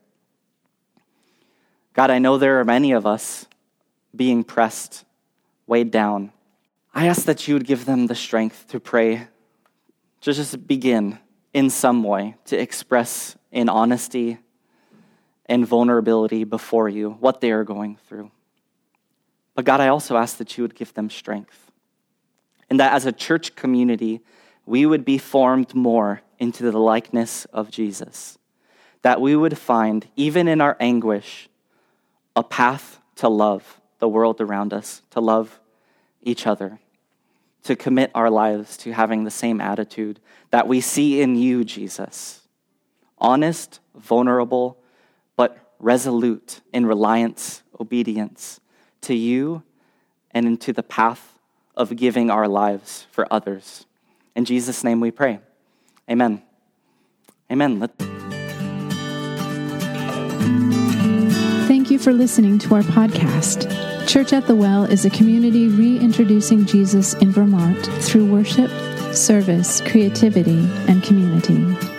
God, 1.93 2.11
I 2.11 2.19
know 2.19 2.39
there 2.39 2.61
are 2.61 2.65
many 2.65 2.93
of 2.93 3.07
us 3.07 3.47
being 4.15 4.45
pressed, 4.45 5.05
weighed 5.67 5.91
down. 5.91 6.33
I 6.95 7.07
ask 7.07 7.25
that 7.25 7.47
you 7.47 7.55
would 7.55 7.67
give 7.67 7.85
them 7.85 8.07
the 8.07 8.15
strength 8.15 8.69
to 8.69 8.81
pray, 8.81 9.27
to 10.23 10.33
just 10.33 10.67
begin 10.67 11.19
in 11.53 11.69
some 11.69 12.03
way 12.03 12.37
to 12.47 12.59
express 12.59 13.37
in 13.51 13.69
honesty 13.69 14.39
and 15.47 15.67
vulnerability 15.67 16.45
before 16.45 16.89
you 16.89 17.11
what 17.21 17.41
they 17.41 17.51
are 17.51 17.65
going 17.65 17.97
through. 18.09 18.31
But 19.55 19.65
God, 19.65 19.81
I 19.81 19.89
also 19.89 20.17
ask 20.17 20.39
that 20.39 20.57
you 20.57 20.65
would 20.65 20.75
give 20.75 20.95
them 20.95 21.11
strength. 21.11 21.71
And 22.71 22.81
that 22.81 22.93
as 22.93 23.05
a 23.05 23.13
church 23.13 23.55
community, 23.55 24.21
we 24.65 24.87
would 24.87 25.05
be 25.05 25.19
formed 25.19 25.75
more 25.75 26.23
into 26.39 26.71
the 26.71 26.79
likeness 26.79 27.45
of 27.47 27.71
Jesus. 27.71 28.39
That 29.03 29.21
we 29.21 29.37
would 29.37 29.59
find, 29.59 30.07
even 30.17 30.49
in 30.49 30.61
our 30.61 30.77
anguish, 30.81 31.49
a 32.35 32.43
path 32.43 32.99
to 33.17 33.29
love 33.29 33.81
the 33.99 34.09
world 34.09 34.41
around 34.41 34.73
us, 34.73 35.03
to 35.11 35.21
love 35.21 35.61
each 36.23 36.47
other, 36.47 36.79
to 37.65 37.77
commit 37.77 38.11
our 38.15 38.31
lives 38.31 38.77
to 38.79 38.93
having 38.93 39.25
the 39.25 39.31
same 39.31 39.61
attitude 39.61 40.19
that 40.51 40.67
we 40.67 40.81
see 40.81 41.21
in 41.21 41.37
you, 41.37 41.65
Jesus. 41.65 42.41
Honest, 43.19 43.81
vulnerable, 43.95 44.82
but 45.37 45.75
resolute 45.79 46.61
in 46.73 46.87
reliance, 46.87 47.63
obedience 47.81 48.61
to 49.03 49.15
you 49.15 49.63
and 50.31 50.47
into 50.47 50.73
the 50.73 50.83
path 50.83 51.39
of 51.77 51.97
giving 51.97 52.31
our 52.31 52.49
lives 52.49 53.07
for 53.11 53.27
others. 53.31 53.87
In 54.35 54.45
Jesus' 54.45 54.85
name 54.85 55.01
we 55.01 55.11
pray. 55.11 55.41
Amen. 56.11 56.43
Amen. 57.51 57.81
Let- 57.81 57.99
Thank 61.67 61.91
you 61.91 61.99
for 61.99 62.13
listening 62.13 62.59
to 62.61 62.75
our 62.75 62.83
podcast. 62.83 63.69
Church 64.07 64.33
at 64.33 64.47
the 64.47 64.55
Well 64.57 64.85
is 64.85 65.05
a 65.05 65.11
community 65.11 65.69
reintroducing 65.69 66.67
Jesus 66.67 67.15
in 67.15 67.31
Vermont 67.31 67.87
through 68.03 68.31
worship, 68.31 68.71
service, 69.15 69.81
creativity, 69.81 70.69
and 70.89 71.03
community. 71.03 71.92